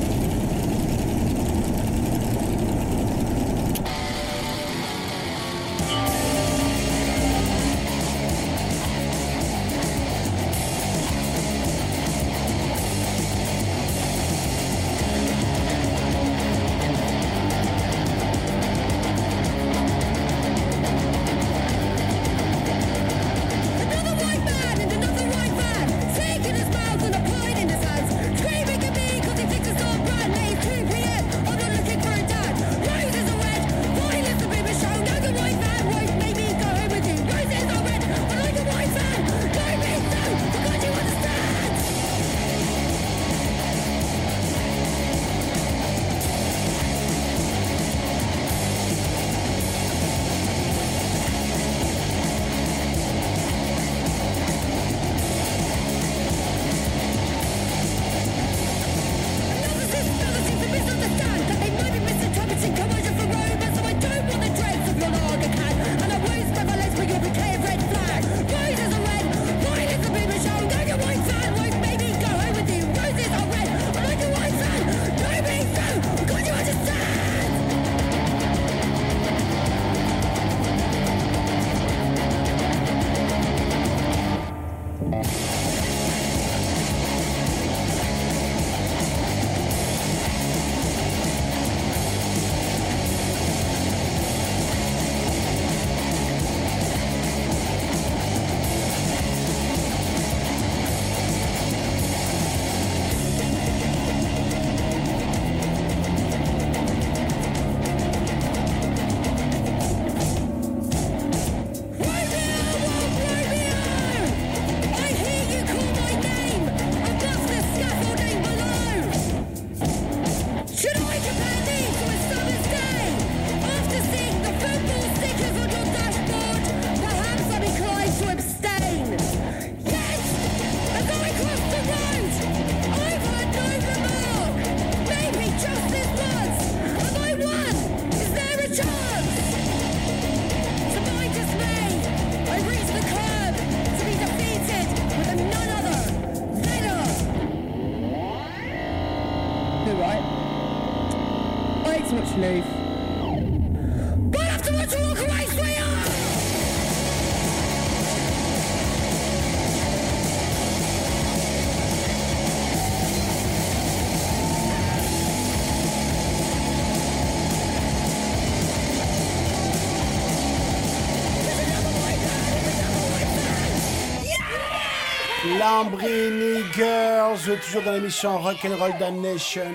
Lambrini 175.64 176.62
Girls, 176.74 177.38
toujours 177.64 177.82
dans 177.84 177.92
l'émission 177.92 178.36
Rock'n'Roll 178.36 178.98
Damnation. 179.00 179.72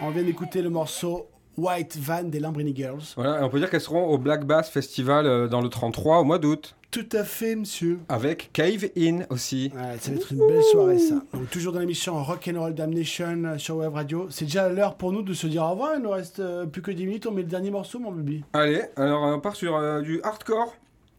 On 0.00 0.10
vient 0.10 0.24
d'écouter 0.24 0.62
le 0.62 0.68
morceau 0.68 1.28
White 1.56 1.96
Van 1.96 2.24
des 2.24 2.40
Lambrini 2.40 2.74
Girls. 2.74 3.02
Voilà, 3.14 3.38
et 3.38 3.44
on 3.44 3.48
peut 3.48 3.60
dire 3.60 3.70
qu'elles 3.70 3.82
seront 3.82 4.04
au 4.06 4.18
Black 4.18 4.44
Bass 4.44 4.68
Festival 4.68 5.26
euh, 5.26 5.46
dans 5.46 5.60
le 5.60 5.68
33 5.68 6.18
au 6.18 6.24
mois 6.24 6.40
d'août. 6.40 6.74
Tout 6.90 7.06
à 7.12 7.22
fait, 7.22 7.54
monsieur. 7.54 8.00
Avec 8.08 8.50
Cave 8.52 8.88
In 8.98 9.20
aussi. 9.30 9.70
Ouais, 9.76 9.96
ça 10.00 10.10
va 10.10 10.16
être 10.16 10.32
une 10.32 10.44
belle 10.44 10.64
soirée, 10.64 10.98
ça. 10.98 11.22
Donc, 11.32 11.48
toujours 11.52 11.72
dans 11.72 11.78
l'émission 11.78 12.20
Rock'n'Roll 12.20 12.74
Damnation 12.74 13.44
euh, 13.44 13.58
sur 13.58 13.76
Web 13.76 13.94
Radio. 13.94 14.26
C'est 14.28 14.46
déjà 14.46 14.70
l'heure 14.70 14.96
pour 14.96 15.12
nous 15.12 15.22
de 15.22 15.34
se 15.34 15.46
dire 15.46 15.62
au 15.62 15.70
revoir. 15.70 15.92
Il 15.94 16.02
nous 16.02 16.10
reste 16.10 16.40
euh, 16.40 16.66
plus 16.66 16.82
que 16.82 16.90
10 16.90 17.06
minutes. 17.06 17.26
On 17.28 17.30
met 17.30 17.42
le 17.42 17.48
dernier 17.48 17.70
morceau, 17.70 18.00
mon 18.00 18.10
bébé. 18.10 18.42
Allez, 18.54 18.82
alors 18.96 19.22
on 19.22 19.38
part 19.38 19.54
sur 19.54 19.76
euh, 19.76 20.00
du 20.00 20.20
hardcore 20.24 20.74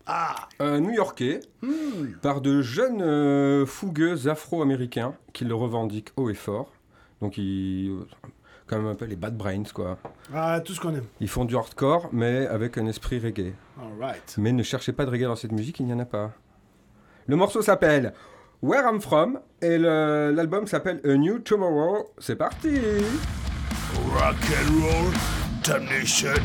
Ah 0.06 0.50
euh, 0.62 0.80
new-yorkais 0.80 1.40
par 2.22 2.42
de 2.42 2.62
jeunes 2.62 3.02
euh, 3.02 3.66
fougueux 3.66 4.28
afro-américains 4.28 5.14
qui 5.32 5.46
le 5.46 5.56
revendiquent 5.56 6.12
haut 6.18 6.30
et 6.30 6.34
fort. 6.34 6.72
Donc 7.22 7.38
ils... 7.38 7.90
euh, 7.90 8.06
Quand 8.68 8.78
même 8.78 8.88
un 8.88 8.96
peu 8.96 9.06
les 9.06 9.16
Bad 9.16 9.38
Brains, 9.38 9.64
quoi. 9.74 9.98
Ah, 10.34 10.60
tout 10.64 10.74
ce 10.74 10.80
qu'on 10.82 10.94
aime. 10.96 11.06
Ils 11.22 11.30
font 11.30 11.46
du 11.46 11.56
hardcore, 11.56 12.10
mais 12.12 12.48
avec 12.48 12.78
un 12.78 12.86
esprit 12.88 13.20
reggae. 13.20 13.54
Alright. 13.82 14.36
Mais 14.38 14.52
ne 14.52 14.64
cherchez 14.64 14.92
pas 14.94 15.06
de 15.06 15.12
reggae 15.12 15.24
dans 15.26 15.36
cette 15.36 15.52
musique, 15.52 15.80
il 15.80 15.86
n'y 15.86 15.94
en 15.94 16.00
a 16.00 16.06
pas. 16.06 16.32
Le 17.28 17.36
morceau 17.36 17.62
s'appelle 17.62 18.14
Where 18.62 18.84
I'm 18.90 19.00
From 19.02 19.40
et 19.62 19.78
l'album 19.78 20.68
s'appelle 20.68 21.00
A 21.06 21.16
New 21.16 21.40
Tomorrow. 21.40 22.14
C'est 22.20 22.36
parti 22.36 22.80
Rock'n'roll 24.14 25.14
Damnation. 25.66 26.42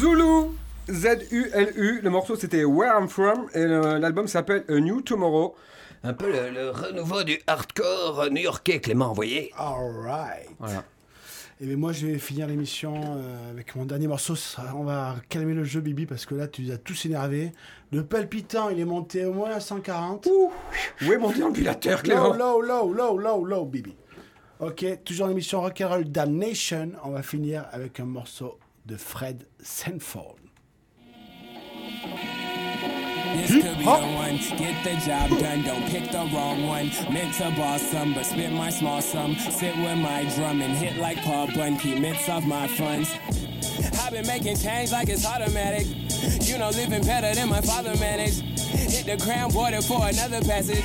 Zulu, 0.00 0.50
Z-U-L-U, 0.90 2.00
le 2.02 2.10
morceau 2.10 2.36
c'était 2.36 2.64
Where 2.64 3.00
I'm 3.00 3.08
From 3.08 3.46
et 3.54 3.64
l'album 3.64 4.28
s'appelle 4.28 4.64
A 4.68 4.74
New 4.78 5.00
Tomorrow. 5.00 5.54
Un 6.04 6.12
peu 6.12 6.30
le, 6.30 6.50
le 6.50 6.68
renouveau 6.70 7.22
du 7.24 7.38
hardcore 7.46 8.26
new-yorkais, 8.30 8.80
Clément, 8.80 9.08
vous 9.08 9.14
voyez 9.14 9.50
Alright. 9.56 10.50
Voilà. 10.58 10.84
Et 11.62 11.66
bien 11.66 11.78
moi 11.78 11.92
je 11.92 12.06
vais 12.08 12.18
finir 12.18 12.46
l'émission 12.46 12.94
euh, 13.16 13.50
avec 13.50 13.74
mon 13.74 13.86
dernier 13.86 14.06
morceau. 14.06 14.34
On 14.74 14.84
va 14.84 15.16
calmer 15.30 15.54
le 15.54 15.64
jeu 15.64 15.80
Bibi 15.80 16.04
parce 16.04 16.26
que 16.26 16.34
là 16.34 16.46
tu 16.46 16.70
as 16.70 16.76
tous 16.76 17.06
énervés. 17.06 17.52
Le 17.90 18.04
palpitant 18.04 18.68
il 18.68 18.78
est 18.78 18.84
monté 18.84 19.24
au 19.24 19.32
moins 19.32 19.52
à 19.52 19.60
140. 19.60 20.28
Où 20.28 20.52
est 21.12 21.16
mon 21.16 21.30
déambulateur, 21.30 21.96
Low, 21.98 22.02
Clément? 22.02 22.34
low, 22.34 22.60
low, 22.60 22.92
low, 22.92 23.16
low, 23.18 23.44
low, 23.44 23.64
Bibi. 23.64 23.96
Ok, 24.60 24.84
toujours 25.06 25.28
l'émission 25.28 25.62
Rock'n'Roll 25.62 26.04
Damnation. 26.04 26.92
On 27.02 27.10
va 27.12 27.22
finir 27.22 27.64
avec 27.72 27.98
un 28.00 28.04
morceau 28.04 28.58
de 28.86 28.96
Fred 28.96 29.46
Sanford. 29.60 30.38
This 33.34 33.50
hmm? 33.50 33.60
could 33.60 33.78
be 33.78 33.84
the 33.84 33.90
one. 33.90 34.36
Get 34.56 34.84
the 34.84 34.94
job 35.04 35.30
done. 35.40 35.62
Don't 35.62 35.88
pick 35.88 36.10
the 36.10 36.18
wrong 36.32 36.66
one. 36.66 36.90
Meant 37.12 37.34
to 37.34 37.50
boss 37.56 37.82
some, 37.82 38.14
but 38.14 38.24
spit 38.24 38.52
my 38.52 38.70
small 38.70 39.02
sum. 39.02 39.34
Sit 39.34 39.76
with 39.76 39.98
my 39.98 40.24
drum 40.36 40.62
and 40.62 40.72
hit 40.76 40.98
like 40.98 41.18
Paul 41.18 41.48
Bunn. 41.48 41.78
Keep 41.78 42.00
mitts 42.00 42.28
off 42.28 42.44
my 42.44 42.68
funds. 42.68 43.10
I've 44.00 44.12
been 44.12 44.26
making 44.26 44.56
change 44.56 44.92
like 44.92 45.08
it's 45.08 45.26
automatic. 45.26 45.86
You 46.42 46.58
know, 46.58 46.70
living 46.70 47.02
better 47.02 47.34
than 47.34 47.48
my 47.48 47.60
father 47.60 47.94
managed. 47.96 48.42
Hit 48.66 49.06
the 49.06 49.16
crown 49.24 49.50
border 49.52 49.80
for 49.80 50.06
another 50.08 50.40
passage. 50.42 50.84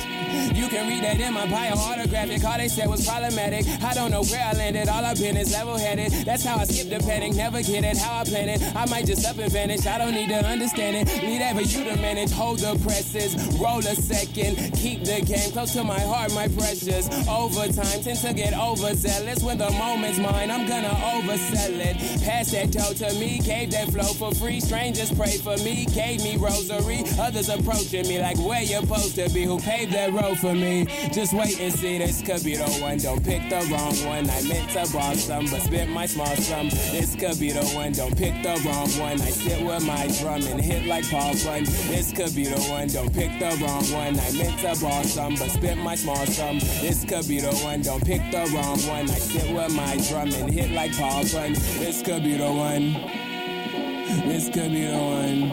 You 0.56 0.68
can 0.68 0.88
read 0.88 1.04
that 1.04 1.20
in 1.20 1.32
my 1.32 1.46
bio 1.50 1.74
autographic. 1.74 2.44
All 2.44 2.56
they 2.56 2.68
said 2.68 2.88
was 2.88 3.06
problematic. 3.06 3.66
I 3.82 3.94
don't 3.94 4.10
know 4.10 4.22
where 4.22 4.44
I 4.44 4.52
landed. 4.52 4.88
All 4.88 5.04
I've 5.04 5.18
been 5.18 5.36
is 5.36 5.52
level 5.52 5.76
headed. 5.76 6.12
That's 6.24 6.44
how 6.44 6.58
I 6.58 6.64
skip 6.64 6.90
the 6.90 7.04
panic. 7.04 7.34
Never 7.34 7.62
get 7.62 7.84
it 7.84 7.96
how 7.96 8.20
I 8.20 8.24
plan 8.24 8.48
it. 8.48 8.62
I 8.76 8.86
might 8.86 9.06
just 9.06 9.26
up 9.26 9.38
and 9.38 9.50
vanish. 9.50 9.86
I 9.86 9.98
don't 9.98 10.14
need 10.14 10.28
to 10.28 10.44
understand 10.44 10.96
it. 10.96 11.22
Leave 11.22 11.40
that 11.40 11.56
for 11.56 11.62
you 11.62 11.84
to 11.84 11.96
manage. 11.96 12.30
Hold 12.32 12.60
the 12.60 12.78
presses. 12.84 13.34
Roll 13.58 13.78
a 13.78 13.94
second. 13.96 14.56
Keep 14.74 15.04
the 15.04 15.20
game 15.22 15.50
close 15.52 15.72
to 15.74 15.84
my 15.84 16.00
heart, 16.00 16.32
my 16.34 16.48
precious. 16.48 17.08
Overtime 17.28 18.02
tend 18.02 18.18
to 18.18 18.32
get 18.32 18.54
overzealous. 18.54 19.42
When 19.42 19.58
the 19.58 19.70
moment's 19.72 20.18
mine, 20.18 20.50
I'm 20.50 20.66
gonna 20.68 20.88
oversell 20.88 21.78
it. 21.78 21.96
Pass 22.22 22.52
that 22.52 22.72
dough 22.82 22.92
to 22.94 23.14
me. 23.14 23.38
Gave 23.38 23.70
that 23.72 23.90
flow 23.90 24.12
for 24.14 24.32
free. 24.34 24.60
Strangers 24.60 25.12
pray 25.12 25.36
for 25.38 25.56
me. 25.58 25.86
Gave 25.86 26.22
me 26.22 26.36
rosary. 26.36 27.04
Others 27.18 27.48
approaching 27.48 28.06
me 28.08 28.20
like 28.20 28.38
where 28.38 28.62
you're 28.62 28.80
supposed 28.80 29.14
to 29.16 29.28
be. 29.30 29.44
Who 29.44 29.58
paved 29.58 29.92
that 29.92 30.12
road 30.12 30.38
for 30.38 30.54
me? 30.54 30.86
Just 31.12 31.32
wait 31.32 31.60
and 31.60 31.72
see. 31.72 31.98
This 31.98 32.22
could 32.22 32.42
be 32.44 32.56
the 32.56 32.68
one. 32.80 32.98
Don't 32.98 33.24
pick 33.24 33.48
the 33.48 33.60
wrong 33.70 33.94
one. 34.06 34.28
I 34.30 34.42
meant 34.42 34.70
to 34.70 34.92
boss 34.92 35.24
some, 35.24 35.46
but 35.50 35.62
spit 35.62 35.88
my 35.88 36.06
small 36.06 36.34
sum. 36.36 36.68
This 36.68 37.14
could 37.14 37.38
be 37.38 37.52
the 37.52 37.64
one. 37.74 37.92
Don't 37.92 38.16
pick 38.16 38.42
the 38.42 38.60
wrong 38.66 38.88
one. 38.98 39.20
I 39.20 39.30
sit 39.30 39.64
with 39.64 39.86
my 39.86 40.06
drum 40.20 40.42
and 40.42 40.60
hit 40.60 40.86
like 40.86 41.08
Paul 41.10 41.34
Bunn. 41.44 41.64
This 41.64 42.12
could 42.12 42.34
be 42.34 42.44
the 42.44 42.60
one. 42.70 42.88
Don't 42.88 43.12
pick 43.12 43.38
the 43.38 43.50
wrong 43.62 43.84
one. 43.92 44.18
I 44.18 44.30
meant 44.32 44.58
to 44.60 44.82
boss 44.82 45.12
some, 45.12 45.34
but 45.36 45.50
spit 45.50 45.78
my 45.78 45.94
small 45.94 46.26
sum. 46.26 46.58
This 46.80 47.04
could 47.04 47.28
be 47.28 47.40
the 47.40 47.52
one. 47.62 47.82
Don't 47.82 48.04
pick 48.04 48.22
the 48.30 48.50
wrong 48.54 48.78
one. 48.88 49.08
I 49.10 49.18
sit 49.18 49.54
with 49.54 49.74
my 49.74 49.96
drum 50.08 50.32
and 50.32 50.50
hit 50.50 50.70
like 50.70 50.92
Paul 50.96 51.24
Bunn. 51.32 51.52
This 51.82 52.02
could 52.02 52.22
be 52.22 52.36
the 52.36 52.50
one. 52.50 52.71
This 52.80 54.48
could 54.48 54.72
be 54.72 54.86
the 54.86 54.96
one. 54.96 55.50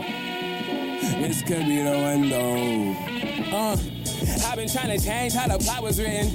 This 1.21 1.41
could 1.41 1.65
be 1.65 1.81
the 1.81 1.97
one 1.99 2.29
though. 2.29 3.57
Uh. 3.57 3.77
I've 4.45 4.55
been 4.55 4.69
trying 4.69 4.97
to 4.97 5.03
change 5.03 5.33
how 5.33 5.47
the 5.47 5.61
plot 5.63 5.83
was 5.83 5.99
written. 5.99 6.29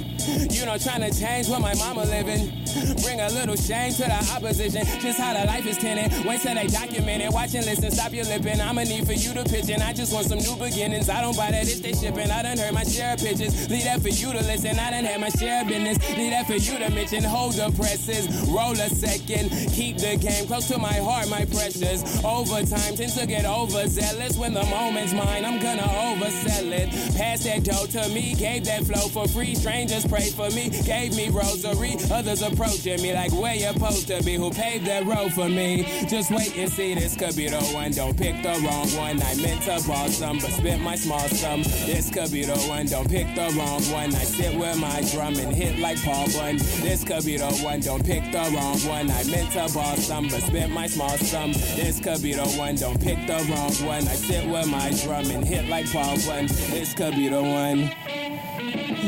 You 0.51 0.65
know, 0.65 0.77
trying 0.77 1.01
to 1.01 1.19
change 1.19 1.49
where 1.49 1.59
my 1.59 1.73
mama 1.75 2.05
living. 2.05 2.64
Bring 3.03 3.19
a 3.21 3.29
little 3.29 3.55
shame 3.55 3.91
to 3.93 4.03
the 4.03 4.19
opposition. 4.35 4.85
Just 4.99 5.19
how 5.19 5.33
the 5.33 5.45
life 5.45 5.65
is 5.65 5.77
tending. 5.77 6.09
Wait 6.25 6.41
till 6.41 6.55
they 6.55 6.67
document 6.67 7.21
it. 7.23 7.31
Watch 7.31 7.53
and 7.55 7.65
listen. 7.65 7.91
Stop 7.91 8.13
your 8.13 8.25
lipping. 8.25 8.59
I'ma 8.59 8.83
need 8.83 9.05
for 9.05 9.13
you 9.13 9.33
to 9.33 9.43
pitch 9.43 9.69
in. 9.69 9.81
I 9.81 9.93
just 9.93 10.13
want 10.13 10.27
some 10.27 10.39
new 10.39 10.55
beginnings. 10.55 11.09
I 11.09 11.21
don't 11.21 11.35
buy 11.35 11.51
that 11.51 11.67
if 11.67 11.81
they 11.81 11.93
shipping. 11.93 12.29
I 12.31 12.41
done 12.43 12.57
heard 12.57 12.73
my 12.73 12.83
share 12.83 13.13
of 13.13 13.19
pitches. 13.19 13.69
Leave 13.69 13.83
that 13.83 14.01
for 14.01 14.09
you 14.09 14.31
to 14.31 14.39
listen. 14.43 14.77
I 14.79 14.91
done 14.91 15.05
had 15.05 15.21
my 15.21 15.29
share 15.29 15.61
of 15.61 15.67
business. 15.67 15.97
Leave 16.17 16.31
that 16.31 16.47
for 16.47 16.55
you 16.55 16.77
to 16.79 16.89
mention. 16.89 17.23
Hold 17.23 17.53
the 17.53 17.71
presses. 17.71 18.27
Roll 18.49 18.73
a 18.73 18.89
second. 18.89 19.49
Keep 19.71 19.97
the 19.97 20.17
game 20.17 20.47
close 20.47 20.67
to 20.69 20.77
my 20.77 20.93
heart, 20.93 21.29
my 21.29 21.45
precious. 21.45 22.23
Overtime 22.23 22.95
tends 22.95 23.15
to 23.17 23.25
get 23.25 23.45
overzealous. 23.45 24.37
When 24.37 24.53
the 24.53 24.63
moment's 24.65 25.13
mine, 25.13 25.45
I'm 25.45 25.59
gonna 25.61 25.83
oversell 25.83 26.71
it. 26.71 26.89
Pass 27.15 27.43
that 27.43 27.63
dough 27.63 27.85
to 27.87 28.09
me. 28.09 28.33
Gave 28.35 28.65
that 28.65 28.83
flow 28.83 29.07
for 29.07 29.27
free. 29.27 29.55
Strangers 29.55 30.05
pray 30.05 30.29
for 30.29 30.49
me. 30.51 30.69
Gave 30.83 31.15
me 31.15 31.29
rosary. 31.29 31.97
Others 32.11 32.41
approaching 32.65 33.01
me 33.01 33.13
like 33.13 33.31
where 33.33 33.55
you're 33.55 33.73
supposed 33.73 34.07
to 34.07 34.23
be. 34.23 34.35
Who 34.35 34.49
paved 34.51 34.85
that 34.85 35.05
road 35.05 35.33
for 35.33 35.47
me? 35.47 35.83
Just 36.07 36.31
wait 36.31 36.55
and 36.57 36.71
see. 36.71 36.95
This 36.95 37.15
could 37.15 37.35
be 37.35 37.47
the 37.47 37.61
one. 37.73 37.91
Don't 37.91 38.17
pick 38.17 38.41
the 38.41 38.49
wrong 38.65 38.87
one. 38.95 39.21
I 39.21 39.35
meant 39.35 39.61
to 39.63 39.87
boss 39.87 40.17
some, 40.17 40.39
but 40.39 40.51
spent 40.51 40.81
my 40.81 40.95
small 40.95 41.27
sum. 41.29 41.63
This 41.63 42.09
could 42.09 42.31
be 42.31 42.43
the 42.43 42.57
one. 42.67 42.85
Don't 42.87 43.09
pick 43.09 43.27
the 43.35 43.53
wrong 43.57 43.81
one. 43.91 44.13
I 44.15 44.23
sit 44.23 44.57
with 44.57 44.77
my 44.79 45.01
drum 45.11 45.35
and 45.35 45.55
hit 45.55 45.79
like 45.79 46.01
Paul 46.03 46.27
Bunn. 46.33 46.57
This 46.81 47.03
could 47.03 47.25
be 47.25 47.37
the 47.37 47.51
one. 47.63 47.79
Don't 47.79 48.05
pick 48.05 48.23
the 48.31 48.49
wrong 48.55 48.79
one. 48.87 49.11
I 49.11 49.23
meant 49.25 49.51
to 49.51 49.73
boss 49.73 50.07
some, 50.07 50.27
but 50.29 50.41
spent 50.41 50.71
my 50.71 50.87
small 50.87 51.17
sum. 51.17 51.53
This 51.53 51.99
could 51.99 52.21
be 52.21 52.33
the 52.33 52.47
one. 52.57 52.75
Don't 52.75 53.01
pick 53.01 53.27
the 53.27 53.45
wrong 53.49 53.73
one. 53.87 54.07
I 54.07 54.15
sit 54.15 54.47
with 54.47 54.67
my 54.67 54.91
drum 55.03 55.29
and 55.29 55.45
hit 55.45 55.69
like 55.69 55.91
Paul 55.91 56.17
Bunn. 56.25 56.47
This 56.47 56.93
could 56.93 57.15
be 57.15 57.29
the 57.29 57.41
one. 57.41 57.91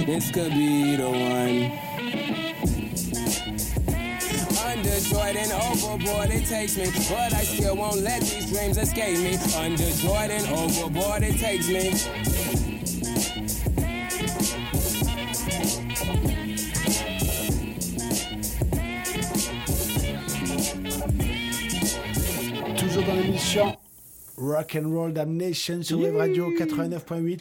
This 0.05 0.31
could 0.31 0.51
be 0.51 0.95
the 0.95 1.09
one. 1.09 1.86
Jordan, 4.99 5.51
overboard 5.51 6.29
it 6.31 6.45
takes 6.47 6.75
me, 6.77 6.85
but 7.09 7.33
I 7.33 7.43
still 7.43 7.75
won't 7.75 8.01
let 8.01 8.21
these 8.21 8.51
dreams 8.51 8.77
escape 8.77 9.17
me. 9.19 9.35
Under 9.57 9.89
Jordan, 10.01 10.43
overboard 10.53 11.23
it 11.23 11.39
takes 11.39 11.67
me. 11.67 12.97
Toujours 22.77 23.03
dans 23.03 23.15
l'émission 23.15 23.75
Rock 24.37 24.77
and 24.81 24.89
Roll 24.89 25.13
Damnation 25.13 25.81
sur 25.81 25.99
Web 25.99 26.15
Radio 26.15 26.51
89.8. 26.51 27.39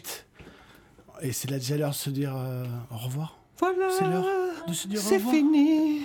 Et 1.23 1.33
c'est 1.33 1.51
là 1.51 1.59
déjà 1.59 1.77
l'heure 1.77 1.91
de 1.91 1.95
se 1.95 2.11
dire 2.11 2.35
euh, 2.37 2.65
au 2.93 2.97
revoir. 2.97 3.39
Voilà. 3.59 3.89
C'est 3.91 4.05
l'heure 4.05 4.25
de 4.69 4.73
se 4.73 4.89
dire 4.89 4.99
au 5.01 5.03
C'est 5.03 5.17
revoir. 5.17 5.35
fini. 5.35 6.03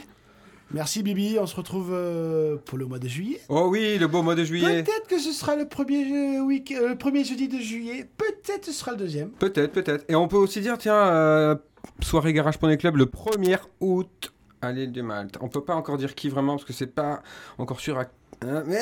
Merci 0.73 1.03
Bibi, 1.03 1.37
on 1.39 1.47
se 1.47 1.55
retrouve 1.55 1.89
euh, 1.91 2.55
pour 2.65 2.77
le 2.77 2.85
mois 2.85 2.99
de 2.99 3.07
juillet. 3.07 3.39
Oh 3.49 3.67
oui, 3.69 3.97
le 3.97 4.07
beau 4.07 4.21
mois 4.21 4.35
de 4.35 4.43
juillet. 4.43 4.83
Peut-être 4.83 5.07
que 5.07 5.19
ce 5.19 5.31
sera 5.33 5.55
le 5.55 5.67
premier, 5.67 6.05
euh, 6.37 6.43
week- 6.45 6.71
euh, 6.71 6.89
le 6.89 6.97
premier 6.97 7.23
jeudi 7.23 7.47
de 7.49 7.57
juillet. 7.59 8.07
Peut-être 8.17 8.65
ce 8.65 8.71
sera 8.71 8.91
le 8.91 8.97
deuxième. 8.97 9.31
Peut-être, 9.31 9.71
peut-être. 9.73 10.05
Et 10.09 10.15
on 10.15 10.27
peut 10.27 10.37
aussi 10.37 10.61
dire, 10.61 10.77
tiens, 10.77 10.95
euh, 10.95 11.55
soirée 12.01 12.31
Garage 12.33 12.57
Poney 12.57 12.77
Club 12.77 12.95
le 12.95 13.05
1er 13.05 13.57
août 13.81 14.31
à 14.61 14.71
l'île 14.71 14.91
de 14.93 15.01
Malte. 15.01 15.37
On 15.41 15.49
peut 15.49 15.63
pas 15.63 15.75
encore 15.75 15.97
dire 15.97 16.15
qui 16.15 16.29
vraiment 16.29 16.53
parce 16.55 16.65
que 16.65 16.73
c'est 16.73 16.87
pas 16.87 17.21
encore 17.57 17.79
sûr. 17.79 17.97
À... 17.99 18.05
hein, 18.45 18.63
mais 18.67 18.79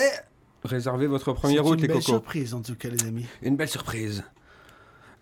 réservez 0.64 1.08
votre 1.08 1.34
1er 1.34 1.54
C'est 1.54 1.60
août, 1.60 1.74
une 1.76 1.82
les 1.82 1.88
belle 1.88 1.98
cocos. 1.98 2.12
surprise 2.12 2.54
en 2.54 2.62
tout 2.62 2.76
cas 2.76 2.90
les 2.90 3.04
amis. 3.08 3.26
Une 3.42 3.56
belle 3.56 3.70
surprise. 3.70 4.24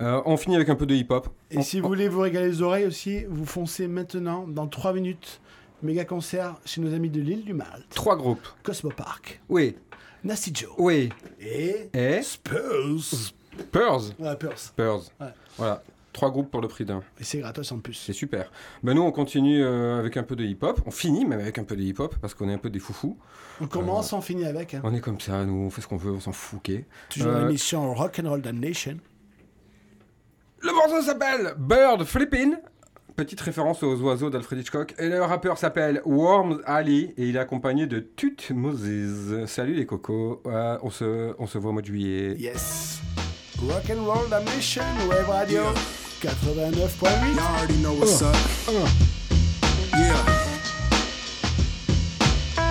Euh, 0.01 0.21
on 0.25 0.35
finit 0.37 0.55
avec 0.55 0.69
un 0.69 0.75
peu 0.75 0.85
de 0.85 0.93
hip-hop. 0.95 1.29
Et 1.49 1.61
si 1.63 1.79
vous 1.79 1.87
voulez 1.87 2.07
vous 2.09 2.19
régaler 2.19 2.47
les 2.49 2.61
oreilles 2.61 2.85
aussi, 2.85 3.23
vous 3.29 3.45
foncez 3.45 3.87
maintenant 3.87 4.45
dans 4.47 4.67
3 4.67 4.93
minutes. 4.93 5.39
Méga 5.83 6.05
concert 6.05 6.55
chez 6.65 6.81
nos 6.81 6.93
amis 6.93 7.09
de 7.09 7.21
l'île 7.21 7.45
du 7.45 7.53
Malte. 7.53 7.85
Trois 7.93 8.15
groupes. 8.17 8.47
Cosmo 8.63 8.89
Park, 8.89 9.39
Oui, 9.49 9.75
Nasty 10.23 10.51
Joe 10.53 10.71
oui. 10.77 11.09
et 11.39 11.89
Et 11.93 12.21
Spurs. 12.23 13.03
Spurs. 13.59 14.11
Ouais, 14.19 14.33
Spurs. 14.33 14.57
Spurs. 14.57 15.01
Ouais. 15.19 15.27
Voilà. 15.57 15.83
Trois 16.13 16.31
groupes 16.31 16.49
pour 16.49 16.61
le 16.61 16.67
prix 16.67 16.83
d'un. 16.83 17.03
Et 17.19 17.23
c'est 17.23 17.37
gratos 17.37 17.71
en 17.71 17.77
plus. 17.77 17.93
C'est 17.93 18.11
super. 18.13 18.51
Ben 18.81 18.95
nous, 18.95 19.03
on 19.03 19.11
continue 19.11 19.63
euh, 19.63 19.99
avec 19.99 20.17
un 20.17 20.23
peu 20.23 20.35
de 20.35 20.43
hip-hop. 20.43 20.81
On 20.87 20.91
finit 20.91 21.25
même 21.25 21.39
avec 21.39 21.59
un 21.59 21.63
peu 21.63 21.75
de 21.75 21.83
hip-hop 21.83 22.15
parce 22.19 22.33
qu'on 22.33 22.49
est 22.49 22.53
un 22.53 22.57
peu 22.57 22.71
des 22.71 22.79
foufous. 22.79 23.15
On 23.61 23.67
commence, 23.67 24.13
on 24.13 24.21
finit 24.21 24.45
avec. 24.45 24.73
hein. 24.73 24.81
On 24.83 24.95
est 24.95 24.99
comme 24.99 25.19
ça, 25.19 25.45
nous, 25.45 25.53
on 25.53 25.69
fait 25.69 25.81
ce 25.81 25.87
qu'on 25.87 25.97
veut, 25.97 26.11
on 26.13 26.19
s'en 26.19 26.31
fout. 26.31 26.59
Toujours 27.09 27.31
Euh, 27.33 27.45
l'émission 27.45 27.93
Rock 27.93 28.19
and 28.23 28.29
Roll 28.29 28.41
Damnation. 28.41 28.97
Le 30.61 30.73
morceau 30.73 31.01
s'appelle 31.03 31.53
Bird 31.59 32.03
Flippin'. 32.03 32.57
Petite 33.17 33.41
référence 33.41 33.81
aux 33.81 33.95
oiseaux 34.01 34.29
d'Alfred 34.29 34.59
Hitchcock. 34.59 34.93
Et 34.99 35.09
le 35.09 35.23
rappeur 35.23 35.57
s'appelle 35.57 36.03
Worm 36.05 36.61
Ali 36.67 37.15
et 37.17 37.27
il 37.27 37.35
est 37.35 37.39
accompagné 37.39 37.87
de 37.87 37.99
Tut 37.99 38.37
Moses. 38.53 39.47
Salut 39.47 39.73
les 39.73 39.87
cocos. 39.87 40.39
Ouais, 40.45 40.75
on, 40.83 40.91
se, 40.91 41.33
on 41.39 41.47
se 41.47 41.57
voit 41.57 41.71
au 41.71 41.73
mois 41.73 41.81
de 41.81 41.87
juillet. 41.87 42.35
Yes. 42.37 42.99
Rock 43.67 43.89
and 43.89 44.05
Roll 44.05 44.29
Damnation, 44.29 44.83
Web 45.09 45.27
Radio 45.29 45.63
89.8. 46.21 47.35
Y'all 47.35 47.39
already 47.57 47.81
know 47.81 47.93
what's 47.93 48.21
up. 48.21 48.35
Yeah. 49.97 50.46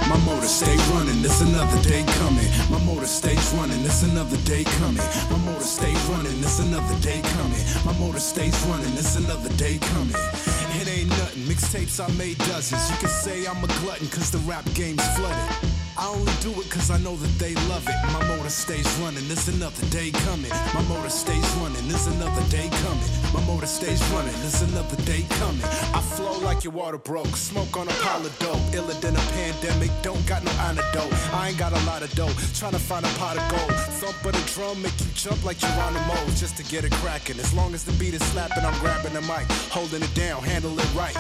My 0.09 0.17
motor 0.19 0.47
stays 0.47 0.83
running, 0.95 1.19
it's 1.25 1.41
another 1.41 1.83
day 1.83 2.05
coming. 2.19 2.47
My 2.71 2.79
motor 2.85 3.07
stays 3.07 3.53
running, 3.55 3.85
it's 3.85 4.05
another 4.05 4.37
day 4.39 4.63
coming. 4.79 5.03
My 5.31 5.39
motor 5.39 5.65
stays 5.65 6.01
running, 6.07 6.39
it's 6.39 6.61
another 6.61 6.95
day 7.01 7.21
coming. 7.35 7.61
My 7.85 7.93
motor 7.99 8.21
stays 8.21 8.57
running, 8.67 8.93
it's 8.93 9.17
another 9.17 9.51
day 9.57 9.79
coming. 9.79 10.15
It 10.81 10.89
ain't 10.89 11.09
nothing, 11.09 11.43
mixtapes 11.43 11.99
I 11.99 12.07
made 12.17 12.39
dozens. 12.39 12.89
You 12.91 12.97
can 12.99 13.09
say 13.09 13.47
I'm 13.47 13.63
a 13.65 13.69
glutton 13.83 14.07
cause 14.09 14.31
the 14.31 14.39
rap 14.39 14.65
game's 14.75 15.07
flooded. 15.17 15.76
I 15.99 16.09
only 16.09 16.33
do 16.41 16.51
it 16.61 16.71
cause 16.71 16.91
I 16.91 16.99
know 16.99 17.17
that 17.17 17.39
they 17.39 17.55
love 17.69 17.87
it. 17.89 17.97
My 18.13 18.23
motor 18.29 18.51
stays 18.51 18.87
running, 19.01 19.25
it's 19.31 19.49
another 19.49 19.85
day 19.87 20.11
coming. 20.29 20.51
My 20.75 20.83
motor 20.89 21.09
stays 21.09 21.49
running, 21.57 21.85
it's 21.87 22.07
another 22.07 22.43
day 22.49 22.69
coming. 22.85 23.11
My 23.33 23.43
motor 23.47 23.67
stays 23.67 24.03
running, 24.13 24.35
it's 24.45 24.63
another 24.63 24.97
day 25.03 25.25
coming. 25.41 25.65
I 25.95 26.01
flow 26.01 26.39
like 26.41 26.65
your 26.65 26.73
water 26.73 26.99
broke, 26.99 27.35
smoke 27.37 27.77
on 27.77 27.89
a 27.89 27.97
pile 28.05 28.25
of 28.25 28.39
dope. 28.39 28.61
Iller 28.75 28.95
than 29.01 29.17
a 29.17 29.25
pandemic, 29.37 29.91
don't 30.03 30.25
got 30.27 30.45
no 30.45 30.53
antidote. 30.69 31.13
I 31.33 31.49
ain't 31.49 31.59
got 31.59 31.73
a 31.73 31.83
lot 31.87 32.03
of 32.03 32.13
dough, 32.15 32.37
tryna 32.55 32.79
find 32.79 33.05
a 33.05 33.13
pot 33.19 33.37
of 33.39 33.45
gold. 33.51 33.81
Thump 34.01 34.25
of 34.25 34.33
the 34.33 34.53
drum, 34.53 34.83
make 34.83 34.99
you 35.01 35.07
jump 35.15 35.45
like 35.45 35.61
you're 35.63 35.71
on 35.81 35.97
a 35.97 36.07
Geronimo, 36.07 36.31
just 36.37 36.57
to 36.57 36.65
get 36.65 36.85
it 36.85 36.93
cracking. 36.93 37.39
As 37.39 37.53
long 37.55 37.75
as 37.75 37.85
the 37.85 37.93
beat 37.93 38.15
is 38.15 38.23
slapping, 38.33 38.65
I'm 38.65 38.79
grabbing 38.81 39.15
the 39.15 39.23
mic, 39.23 39.47
holding 39.71 40.03
it 40.03 40.15
down, 40.15 40.43
handle 40.43 40.79
it 40.79 40.95
right. 40.95 41.17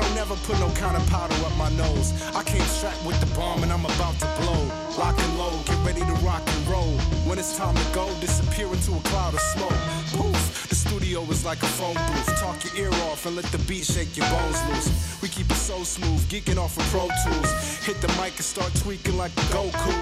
I 0.00 0.02
don't 0.02 0.14
never 0.14 0.36
put 0.48 0.58
no 0.60 0.70
kind 0.70 0.96
of 0.96 1.06
powder 1.10 1.34
up 1.44 1.54
my 1.58 1.68
nose. 1.76 2.14
I 2.34 2.42
came 2.42 2.62
strapped 2.62 3.04
with 3.04 3.20
the 3.20 3.26
bomb 3.36 3.62
and 3.62 3.70
I'm 3.70 3.84
about 3.84 4.18
to 4.20 4.28
blow. 4.40 4.64
Lock 4.96 5.18
and 5.20 5.38
load, 5.38 5.66
get 5.66 5.76
ready 5.84 6.00
to 6.00 6.16
rock 6.24 6.40
and 6.46 6.68
roll. 6.68 6.96
When 7.28 7.38
it's 7.38 7.54
time 7.54 7.74
to 7.74 7.84
go, 7.92 8.08
disappear 8.18 8.66
into 8.72 8.96
a 8.96 9.00
cloud 9.10 9.34
of 9.34 9.40
smoke. 9.40 9.80
Poof, 10.16 10.39
the 10.70 10.76
studio 10.76 11.22
is 11.24 11.44
like 11.44 11.62
a 11.62 11.66
phone 11.66 11.94
booth. 11.94 12.40
Talk 12.40 12.56
your 12.64 12.86
ear 12.86 12.94
off 13.10 13.26
and 13.26 13.34
let 13.34 13.44
the 13.46 13.58
beat 13.68 13.84
shake 13.84 14.16
your 14.16 14.26
bones 14.30 14.56
loose. 14.68 15.20
We 15.20 15.28
keep 15.28 15.50
it 15.50 15.56
so 15.56 15.82
smooth, 15.82 16.22
geeking 16.30 16.56
off 16.56 16.78
of 16.78 16.84
Pro 16.94 17.08
Tools. 17.24 17.50
Hit 17.84 18.00
the 18.00 18.08
mic 18.22 18.38
and 18.38 18.44
start 18.44 18.72
tweaking 18.76 19.16
like 19.18 19.34
the 19.34 19.42
Goku. 19.52 19.92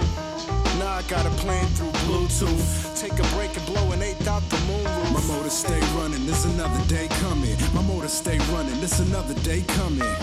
Now 0.77 0.93
I 0.93 1.01
got 1.09 1.25
a 1.25 1.33
plan 1.41 1.65
through 1.75 1.91
Bluetooth. 2.05 3.01
Take 3.01 3.13
a 3.13 3.27
break 3.35 3.57
and 3.57 3.65
blow 3.65 3.91
an 3.91 4.03
eighth 4.03 4.27
out 4.27 4.47
the 4.49 4.59
moon 4.69 4.85
roof. 4.85 5.11
My 5.11 5.35
motor 5.35 5.49
stay 5.49 5.81
running, 5.97 6.23
there's 6.25 6.45
another 6.45 6.83
day 6.85 7.07
coming. 7.19 7.57
My 7.73 7.81
motor 7.81 8.07
stay 8.07 8.37
running, 8.53 8.77
there's 8.77 8.99
another 8.99 9.33
day 9.41 9.63
coming. 9.79 10.13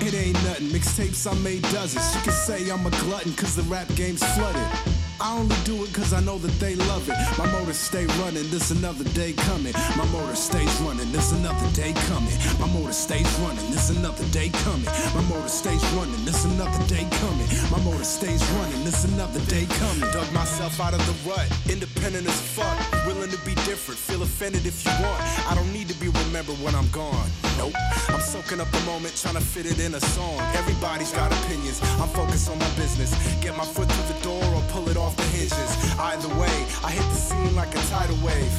It 0.00 0.14
ain't 0.14 0.38
nothing, 0.44 0.68
mixtapes 0.68 1.26
I 1.30 1.34
made 1.42 1.62
dozens. 1.74 2.14
You 2.14 2.22
can 2.22 2.32
say 2.32 2.70
I'm 2.70 2.86
a 2.86 2.90
glutton 3.02 3.34
cause 3.34 3.56
the 3.56 3.62
rap 3.62 3.88
game's 3.96 4.22
flooded. 4.34 4.95
I 5.18 5.38
only 5.38 5.56
do 5.64 5.82
it 5.82 5.94
cause 5.94 6.12
I 6.12 6.20
know 6.20 6.36
that 6.38 6.52
they 6.60 6.74
love 6.74 7.08
it. 7.08 7.16
My 7.38 7.50
motor 7.50 7.72
stay 7.72 8.04
running, 8.20 8.44
there's 8.50 8.70
another 8.70 9.04
day 9.16 9.32
coming. 9.32 9.72
My 9.96 10.04
motor 10.12 10.36
stays 10.36 10.72
running, 10.80 11.10
there's 11.10 11.32
another 11.32 11.66
day 11.72 11.94
coming. 12.04 12.36
My 12.60 12.66
motor 12.68 12.92
stays 12.92 13.26
running, 13.40 13.64
there's 13.70 13.90
another 13.90 14.24
day 14.28 14.50
coming. 14.64 14.84
My 15.14 15.22
motor 15.32 15.48
stays 15.48 15.82
running, 15.96 16.22
there's 16.24 16.44
another 16.44 16.84
day 16.86 17.08
coming. 17.24 17.48
My 17.72 17.80
motor 17.80 18.04
stays 18.04 18.44
running, 18.60 18.82
there's 18.84 19.04
another 19.04 19.40
day 19.48 19.64
coming. 19.80 20.04
Dug 20.12 20.30
myself 20.32 20.80
out 20.80 20.92
of 20.92 21.00
the 21.06 21.16
rut, 21.28 21.48
independent 21.70 22.26
as 22.26 22.40
fuck. 22.52 22.76
Willing 23.06 23.30
to 23.30 23.40
be 23.46 23.54
different, 23.64 23.98
feel 23.98 24.22
offended 24.22 24.66
if 24.66 24.84
you 24.84 24.92
want. 25.00 25.22
I 25.48 25.54
don't 25.54 25.72
need 25.72 25.88
to 25.88 25.96
be 25.96 26.08
remembered 26.08 26.60
when 26.60 26.74
I'm 26.74 26.88
gone. 26.90 27.28
Nope, 27.56 27.72
I'm 28.08 28.20
soaking 28.20 28.60
up 28.60 28.70
the 28.70 28.80
moment, 28.84 29.16
trying 29.16 29.36
to 29.36 29.40
fit 29.40 29.64
it 29.64 29.80
in 29.80 29.94
a 29.94 30.00
song. 30.12 30.38
Everybody's 30.60 31.12
got 31.12 31.32
opinions, 31.32 31.80
I'm 32.00 32.08
focused 32.08 32.50
on 32.50 32.58
my 32.58 32.68
business. 32.76 33.16
Get 33.40 33.56
my 33.56 33.64
foot 33.64 33.88
through 33.88 34.14
the 34.14 34.20
door 34.22 34.44
or 34.52 34.60
pull 34.68 34.90
it 34.90 34.96
off 34.98 35.05
the 35.14 35.22
hinges. 35.24 35.70
Either 35.98 36.28
way, 36.40 36.56
I 36.82 36.90
hit 36.90 37.06
the 37.12 37.20
scene 37.28 37.54
like 37.54 37.72
a 37.74 37.82
tidal 37.92 38.16
wave. 38.24 38.54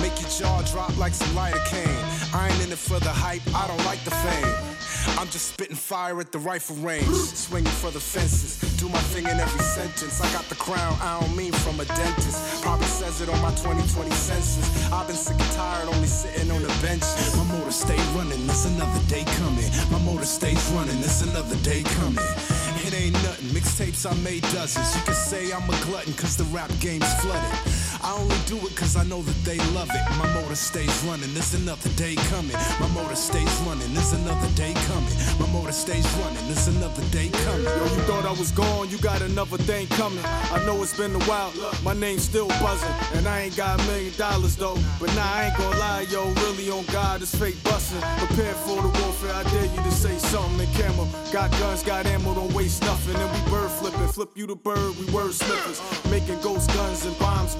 Make 0.00 0.20
your 0.20 0.30
jaw 0.30 0.62
drop 0.62 0.96
like 0.96 1.12
some 1.12 1.34
lidocaine. 1.36 2.34
I 2.34 2.48
ain't 2.48 2.64
in 2.64 2.72
it 2.72 2.78
for 2.78 2.98
the 3.00 3.10
hype, 3.10 3.42
I 3.54 3.66
don't 3.66 3.84
like 3.84 4.02
the 4.04 4.10
fame. 4.10 4.72
I'm 5.18 5.28
just 5.28 5.52
spitting 5.52 5.76
fire 5.76 6.18
at 6.20 6.32
the 6.32 6.38
rifle 6.38 6.76
range, 6.76 7.06
swinging 7.06 7.70
for 7.70 7.90
the 7.90 8.00
fences. 8.00 8.58
Do 8.78 8.88
my 8.88 8.98
thing 9.12 9.24
in 9.24 9.38
every 9.38 9.60
sentence. 9.60 10.20
I 10.20 10.32
got 10.32 10.44
the 10.48 10.54
crown, 10.54 10.96
I 11.00 11.20
don't 11.20 11.36
mean 11.36 11.52
from 11.52 11.80
a 11.80 11.84
dentist. 11.84 12.62
Probably 12.62 12.86
says 12.86 13.20
it 13.20 13.28
on 13.28 13.40
my 13.40 13.50
2020 13.50 14.10
census. 14.10 14.92
I've 14.92 15.06
been 15.06 15.16
sick 15.16 15.38
and 15.38 15.52
tired, 15.52 15.88
only 15.88 16.08
sitting 16.08 16.50
on 16.50 16.62
the 16.62 16.74
bench. 16.82 17.04
My 17.36 17.44
motor 17.44 17.72
stay 17.72 17.98
running, 18.14 18.46
there's 18.46 18.66
another 18.66 19.02
day 19.08 19.24
coming. 19.38 19.70
My 19.90 19.98
motor 20.00 20.26
stays 20.26 20.62
running, 20.74 20.98
there's 21.00 21.22
another 21.22 21.56
day 21.56 21.82
coming. 21.82 22.51
Ain't 22.94 23.14
nothing, 23.14 23.48
mixtapes 23.48 24.04
I 24.04 24.14
made 24.22 24.42
dozens. 24.52 24.94
You 24.94 25.02
can 25.02 25.14
say 25.14 25.50
I'm 25.50 25.64
a 25.64 25.84
glutton 25.86 26.12
cause 26.12 26.36
the 26.36 26.44
rap 26.44 26.70
game's 26.78 27.10
flooded. 27.22 27.81
I 28.04 28.16
only 28.18 28.36
do 28.46 28.56
it 28.66 28.74
cause 28.74 28.96
I 28.96 29.04
know 29.04 29.22
that 29.22 29.44
they 29.44 29.58
love 29.72 29.88
it. 29.90 30.02
My 30.18 30.26
motor 30.34 30.56
stays 30.56 30.92
running, 31.04 31.32
there's 31.34 31.54
another 31.54 31.88
day 31.90 32.16
coming. 32.30 32.56
My 32.80 32.88
motor 32.88 33.14
stays 33.14 33.54
running, 33.66 33.94
there's 33.94 34.12
another 34.12 34.48
day 34.56 34.74
coming. 34.90 35.14
My 35.38 35.46
motor 35.52 35.70
stays 35.70 36.06
running, 36.18 36.44
there's 36.46 36.66
another 36.66 37.02
day 37.10 37.28
coming. 37.44 37.64
Yo, 37.64 37.84
you 37.84 38.02
thought 38.10 38.24
I 38.24 38.32
was 38.32 38.50
gone, 38.50 38.90
you 38.90 38.98
got 38.98 39.22
another 39.22 39.56
thing 39.56 39.86
coming. 39.88 40.24
I 40.24 40.60
know 40.66 40.82
it's 40.82 40.96
been 40.96 41.14
a 41.14 41.24
while, 41.24 41.52
my 41.84 41.94
name's 41.94 42.24
still 42.24 42.48
buzzing. 42.48 42.90
And 43.14 43.28
I 43.28 43.42
ain't 43.42 43.56
got 43.56 43.80
a 43.80 43.84
million 43.86 44.12
dollars 44.18 44.56
though. 44.56 44.78
But 44.98 45.14
nah, 45.14 45.22
I 45.22 45.44
ain't 45.46 45.56
gonna 45.56 45.78
lie, 45.78 46.06
yo, 46.10 46.26
really 46.42 46.70
on 46.70 46.84
God, 46.86 47.22
it's 47.22 47.34
fake 47.34 47.62
busting. 47.62 48.00
Prepare 48.26 48.54
for 48.66 48.82
the 48.82 48.88
warfare, 49.00 49.34
I 49.34 49.44
dare 49.44 49.66
you 49.66 49.82
to 49.82 49.92
say 49.92 50.18
something 50.18 50.58
in 50.58 50.74
camera. 50.74 51.06
Got 51.32 51.52
guns, 51.52 51.84
got 51.84 52.06
ammo, 52.06 52.34
don't 52.34 52.52
waste 52.52 52.82
nothing. 52.82 53.14
And 53.14 53.30
we 53.30 53.50
bird 53.50 53.70
flipping, 53.70 54.08
flip 54.08 54.30
you 54.34 54.46
the 54.48 54.56
bird, 54.56 54.98
we 54.98 55.06
word 55.12 55.32
slippers. 55.32 55.80
Making 56.10 56.40
ghost 56.40 56.68
guns 56.74 57.06
and 57.06 57.16
bombs, 57.18 57.56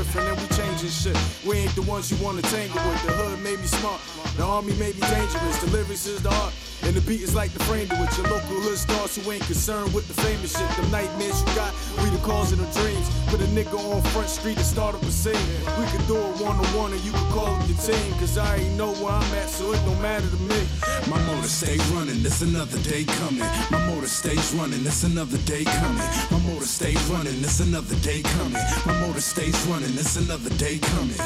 different 0.00 0.28
and 0.28 0.40
we 0.40 0.56
changing 0.56 0.88
shit. 0.88 1.18
We 1.44 1.58
ain't 1.58 1.74
the 1.74 1.82
ones 1.82 2.10
you 2.10 2.16
wanna 2.24 2.40
tangle 2.42 2.80
with. 2.88 3.02
The 3.04 3.12
hood 3.12 3.42
made 3.44 3.60
me 3.60 3.66
smart, 3.66 4.00
the 4.36 4.44
army 4.44 4.72
made 4.76 4.94
me 4.94 5.02
dangerous. 5.02 5.60
The 5.60 5.66
is 6.06 6.22
the 6.22 6.30
art. 6.30 6.54
And 6.82 6.96
the 6.96 7.00
beat 7.02 7.20
is 7.20 7.34
like 7.34 7.52
the 7.52 7.62
frame 7.64 7.88
to 7.88 8.02
it. 8.02 8.16
Your 8.16 8.28
local 8.28 8.56
hood 8.64 8.78
stars 8.78 9.16
who 9.16 9.30
ain't 9.30 9.44
concerned 9.44 9.92
with 9.92 10.08
the 10.08 10.14
famous 10.22 10.56
shit. 10.56 10.68
Them 10.76 10.90
nightmares 10.90 11.40
you 11.40 11.54
got, 11.54 11.72
we 12.02 12.08
the 12.10 12.22
cause 12.24 12.52
of 12.52 12.58
the 12.58 12.68
dreams. 12.80 13.06
Put 13.28 13.40
a 13.40 13.48
nigga 13.52 13.78
on 13.78 14.02
Front 14.10 14.28
Street 14.28 14.56
and 14.56 14.66
start 14.66 14.94
up 14.94 15.02
a 15.02 15.10
scene. 15.10 15.36
We 15.78 15.84
could 15.92 16.06
do 16.06 16.16
it 16.16 16.40
one 16.40 16.56
on 16.56 16.70
one 16.76 16.92
and 16.92 17.00
you 17.02 17.12
could 17.12 17.30
call 17.30 17.52
it 17.60 17.68
your 17.68 17.78
team. 17.78 18.12
Cause 18.18 18.38
I 18.38 18.56
ain't 18.56 18.76
know 18.76 18.92
where 19.02 19.12
I'm 19.12 19.34
at, 19.34 19.48
so 19.48 19.72
it 19.72 19.80
don't 19.84 20.00
matter 20.00 20.28
to 20.28 20.40
me. 20.48 20.60
My 21.08 21.20
motor 21.26 21.48
stay 21.48 21.76
running, 21.94 22.20
it's 22.24 22.42
another 22.42 22.78
day 22.80 23.04
coming. 23.04 23.46
My 23.70 23.80
motor 23.86 24.08
stays 24.08 24.52
running, 24.54 24.84
it's 24.86 25.04
another 25.04 25.38
day 25.44 25.64
coming. 25.64 26.06
My 26.30 26.38
motor 26.48 26.66
stays 26.66 27.02
running, 27.10 27.38
it's 27.40 27.60
another 27.60 27.96
day 27.96 28.22
coming. 28.22 28.62
My 28.86 28.94
motor 29.00 29.20
stays 29.20 29.56
running, 29.66 29.92
it's 29.94 30.16
another 30.16 30.50
day 30.56 30.78
coming. 30.78 31.20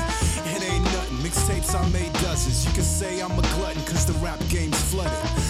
It 0.54 0.62
ain't 0.62 0.84
nothing, 0.84 1.18
mixtapes 1.18 1.74
I 1.74 1.88
made 1.90 2.12
dozens. 2.24 2.64
You 2.66 2.72
can 2.72 2.82
say 2.82 3.20
I'm 3.20 3.32
a 3.32 3.42
glutton 3.56 3.82
cause 3.84 4.06
the 4.06 4.14
rap 4.24 4.40
game's 4.48 4.80
flooded. 4.90 5.43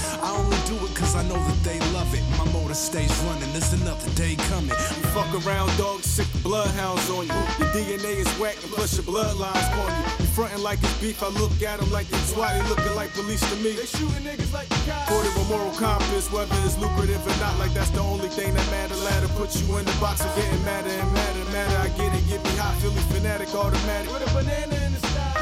Cause 1.15 1.25
I 1.25 1.29
know 1.29 1.39
that 1.39 1.62
they 1.62 1.79
love 1.93 2.12
it. 2.15 2.23
My 2.39 2.45
motor 2.53 2.75
stays 2.75 3.11
running, 3.25 3.51
there's 3.53 3.73
another 3.73 4.11
day 4.15 4.37
coming. 4.51 4.71
You 4.71 5.07
fuck 5.15 5.31
around, 5.47 5.71
dog, 5.79 6.03
sick 6.03 6.27
bloodhounds 6.43 7.09
on 7.11 7.27
you. 7.27 7.43
Your 7.59 7.71
DNA 7.75 8.17
is 8.19 8.29
whack 8.39 8.57
and 8.62 8.73
plus 8.73 8.97
your 8.97 9.05
bloodlines 9.05 9.69
on 9.79 9.91
you. 9.95 10.05
You 10.21 10.27
frontin' 10.35 10.62
like 10.62 10.79
it's 10.83 10.99
beef, 11.01 11.23
I 11.23 11.29
look 11.29 11.53
at 11.62 11.81
them 11.81 11.91
like 11.91 12.09
they 12.09 12.19
swat, 12.19 12.55
they 12.55 12.69
looking 12.69 12.95
like 12.95 13.12
police 13.15 13.43
to 13.51 13.57
me. 13.57 13.73
They 13.73 13.87
shooting 13.87 14.25
niggas 14.25 14.53
like 14.53 14.69
the 14.69 14.81
cops. 14.91 15.11
Ported 15.11 15.35
with 15.35 15.49
moral 15.49 15.75
compass, 15.75 16.31
whether 16.33 16.57
it's 16.65 16.79
lucrative 16.79 17.23
or 17.27 17.37
not, 17.41 17.59
like 17.59 17.73
that's 17.75 17.91
the 17.91 18.01
only 18.01 18.29
thing 18.29 18.55
that 18.55 18.67
matter. 18.71 18.97
Ladder 18.97 19.29
put 19.39 19.55
you 19.57 19.77
in 19.79 19.85
the 19.85 19.97
box 20.01 20.25
of 20.25 20.35
getting 20.35 20.65
madder 20.65 20.91
and 20.91 21.12
madder, 21.12 21.45
madder. 21.53 21.79
I 21.79 21.89
get 21.97 22.15
it, 22.15 22.27
get 22.29 22.43
me 22.45 22.57
hot, 22.57 22.75
Philly 22.81 23.03
fanatic, 23.12 23.55
automatic. 23.55 24.11
With 24.12 24.29
a 24.29 24.35
banana 24.35 24.65
in 24.65 24.69
the 24.69 24.77
style. 24.77 24.84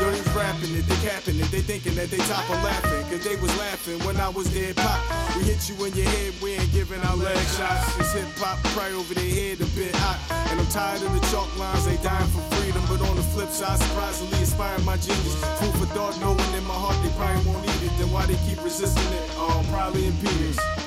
Yo, 0.02 0.10
rapping 0.34 0.74
it, 0.74 0.82
they 0.90 0.98
capping 1.06 1.38
it, 1.38 1.46
they 1.54 1.62
thinking 1.62 1.94
that 1.94 2.10
they 2.10 2.18
top, 2.26 2.42
I'm 2.50 2.58
laughing, 2.64 3.06
cause 3.06 3.22
they 3.22 3.36
was 3.36 3.56
laughing 3.56 4.02
when 4.02 4.16
I 4.16 4.28
was 4.28 4.50
dead 4.50 4.74
pop. 4.74 4.98
We 5.36 5.44
hit 5.44 5.62
you 5.70 5.78
in 5.84 5.94
your 5.94 6.10
head, 6.10 6.34
we 6.42 6.58
ain't 6.58 6.72
giving 6.72 7.00
our 7.02 7.14
leg 7.14 7.38
shots. 7.54 7.86
It's 8.02 8.12
hip 8.12 8.26
hop, 8.34 8.58
right 8.74 8.90
over 8.90 9.14
their 9.14 9.30
head, 9.30 9.60
a 9.62 9.68
bit 9.78 9.94
hot. 9.94 10.18
And 10.50 10.58
I'm 10.58 10.66
tired 10.74 11.06
of 11.06 11.14
the 11.14 11.22
chalk 11.30 11.46
lines, 11.56 11.86
they 11.86 11.94
dying 12.02 12.26
for 12.34 12.42
freedom. 12.58 12.82
But 12.90 12.98
on 13.06 13.14
the 13.14 13.22
flip 13.30 13.50
side, 13.50 13.78
surprisingly 13.78 14.40
inspiring 14.40 14.84
my 14.84 14.96
genius. 14.96 15.38
Food 15.62 15.74
for 15.78 15.86
thought, 15.94 16.18
knowing 16.18 16.50
in 16.58 16.66
my 16.66 16.74
heart 16.74 16.98
they 17.06 17.12
probably 17.14 17.38
won't 17.46 17.62
need 17.62 17.86
it. 17.86 17.94
Then 17.94 18.10
why 18.10 18.26
they 18.26 18.38
keep 18.42 18.58
resisting 18.58 19.06
it? 19.06 19.22
Um, 19.38 19.62
probably 19.70 20.10
impedance. 20.10 20.81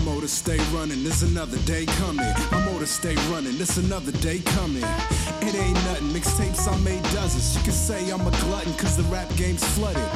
Motor 0.00 0.28
stay 0.28 0.58
running, 0.72 1.02
there's 1.02 1.22
another 1.22 1.58
day 1.58 1.86
coming. 1.86 2.26
My 2.50 2.64
motor 2.64 2.86
stay 2.86 3.14
running, 3.30 3.56
there's 3.56 3.78
another 3.78 4.12
day 4.12 4.40
coming. 4.56 4.84
It 5.42 5.54
ain't 5.54 5.74
nothing, 5.86 6.08
mixtapes 6.08 6.68
I 6.68 6.76
made 6.80 7.02
dozens. 7.14 7.56
You 7.56 7.62
can 7.62 7.72
say 7.72 8.10
I'm 8.10 8.20
a 8.20 8.30
glutton 8.42 8.72
cause 8.74 8.96
the 8.96 9.02
rap 9.04 9.28
game's 9.36 9.64
flooded. 9.76 10.08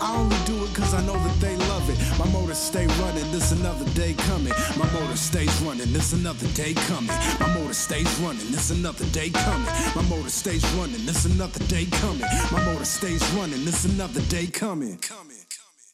I 0.00 0.16
only 0.16 0.36
do 0.46 0.64
it 0.64 0.74
cause 0.74 0.94
I 0.94 1.02
know 1.04 1.14
that 1.14 1.40
they 1.40 1.56
love 1.68 1.88
it. 1.90 1.98
My 2.18 2.26
motor 2.32 2.54
stay 2.54 2.86
running, 2.86 3.30
there's 3.30 3.52
another 3.52 3.84
day 3.92 4.14
coming. 4.14 4.52
My 4.76 4.90
motor 4.92 5.16
stays 5.16 5.54
running, 5.62 5.92
there's 5.92 6.12
another 6.12 6.46
day 6.48 6.74
coming. 6.88 7.14
My 7.38 7.52
motor 7.54 7.74
stays 7.74 8.10
running, 8.20 8.50
there's 8.50 8.70
another 8.70 9.06
day 9.06 9.30
coming. 9.30 9.70
My 9.96 10.02
motor 10.08 10.30
stays 10.30 10.64
running, 10.74 11.04
there's 11.04 11.26
another 11.26 11.64
day 11.66 11.86
coming. 12.00 12.26
My 12.52 12.64
motor 12.64 12.84
stays 12.84 13.22
running, 13.32 13.64
there's 13.64 13.84
another 13.84 14.20
day 14.22 14.46
coming. 14.46 14.98
coming. 14.98 15.39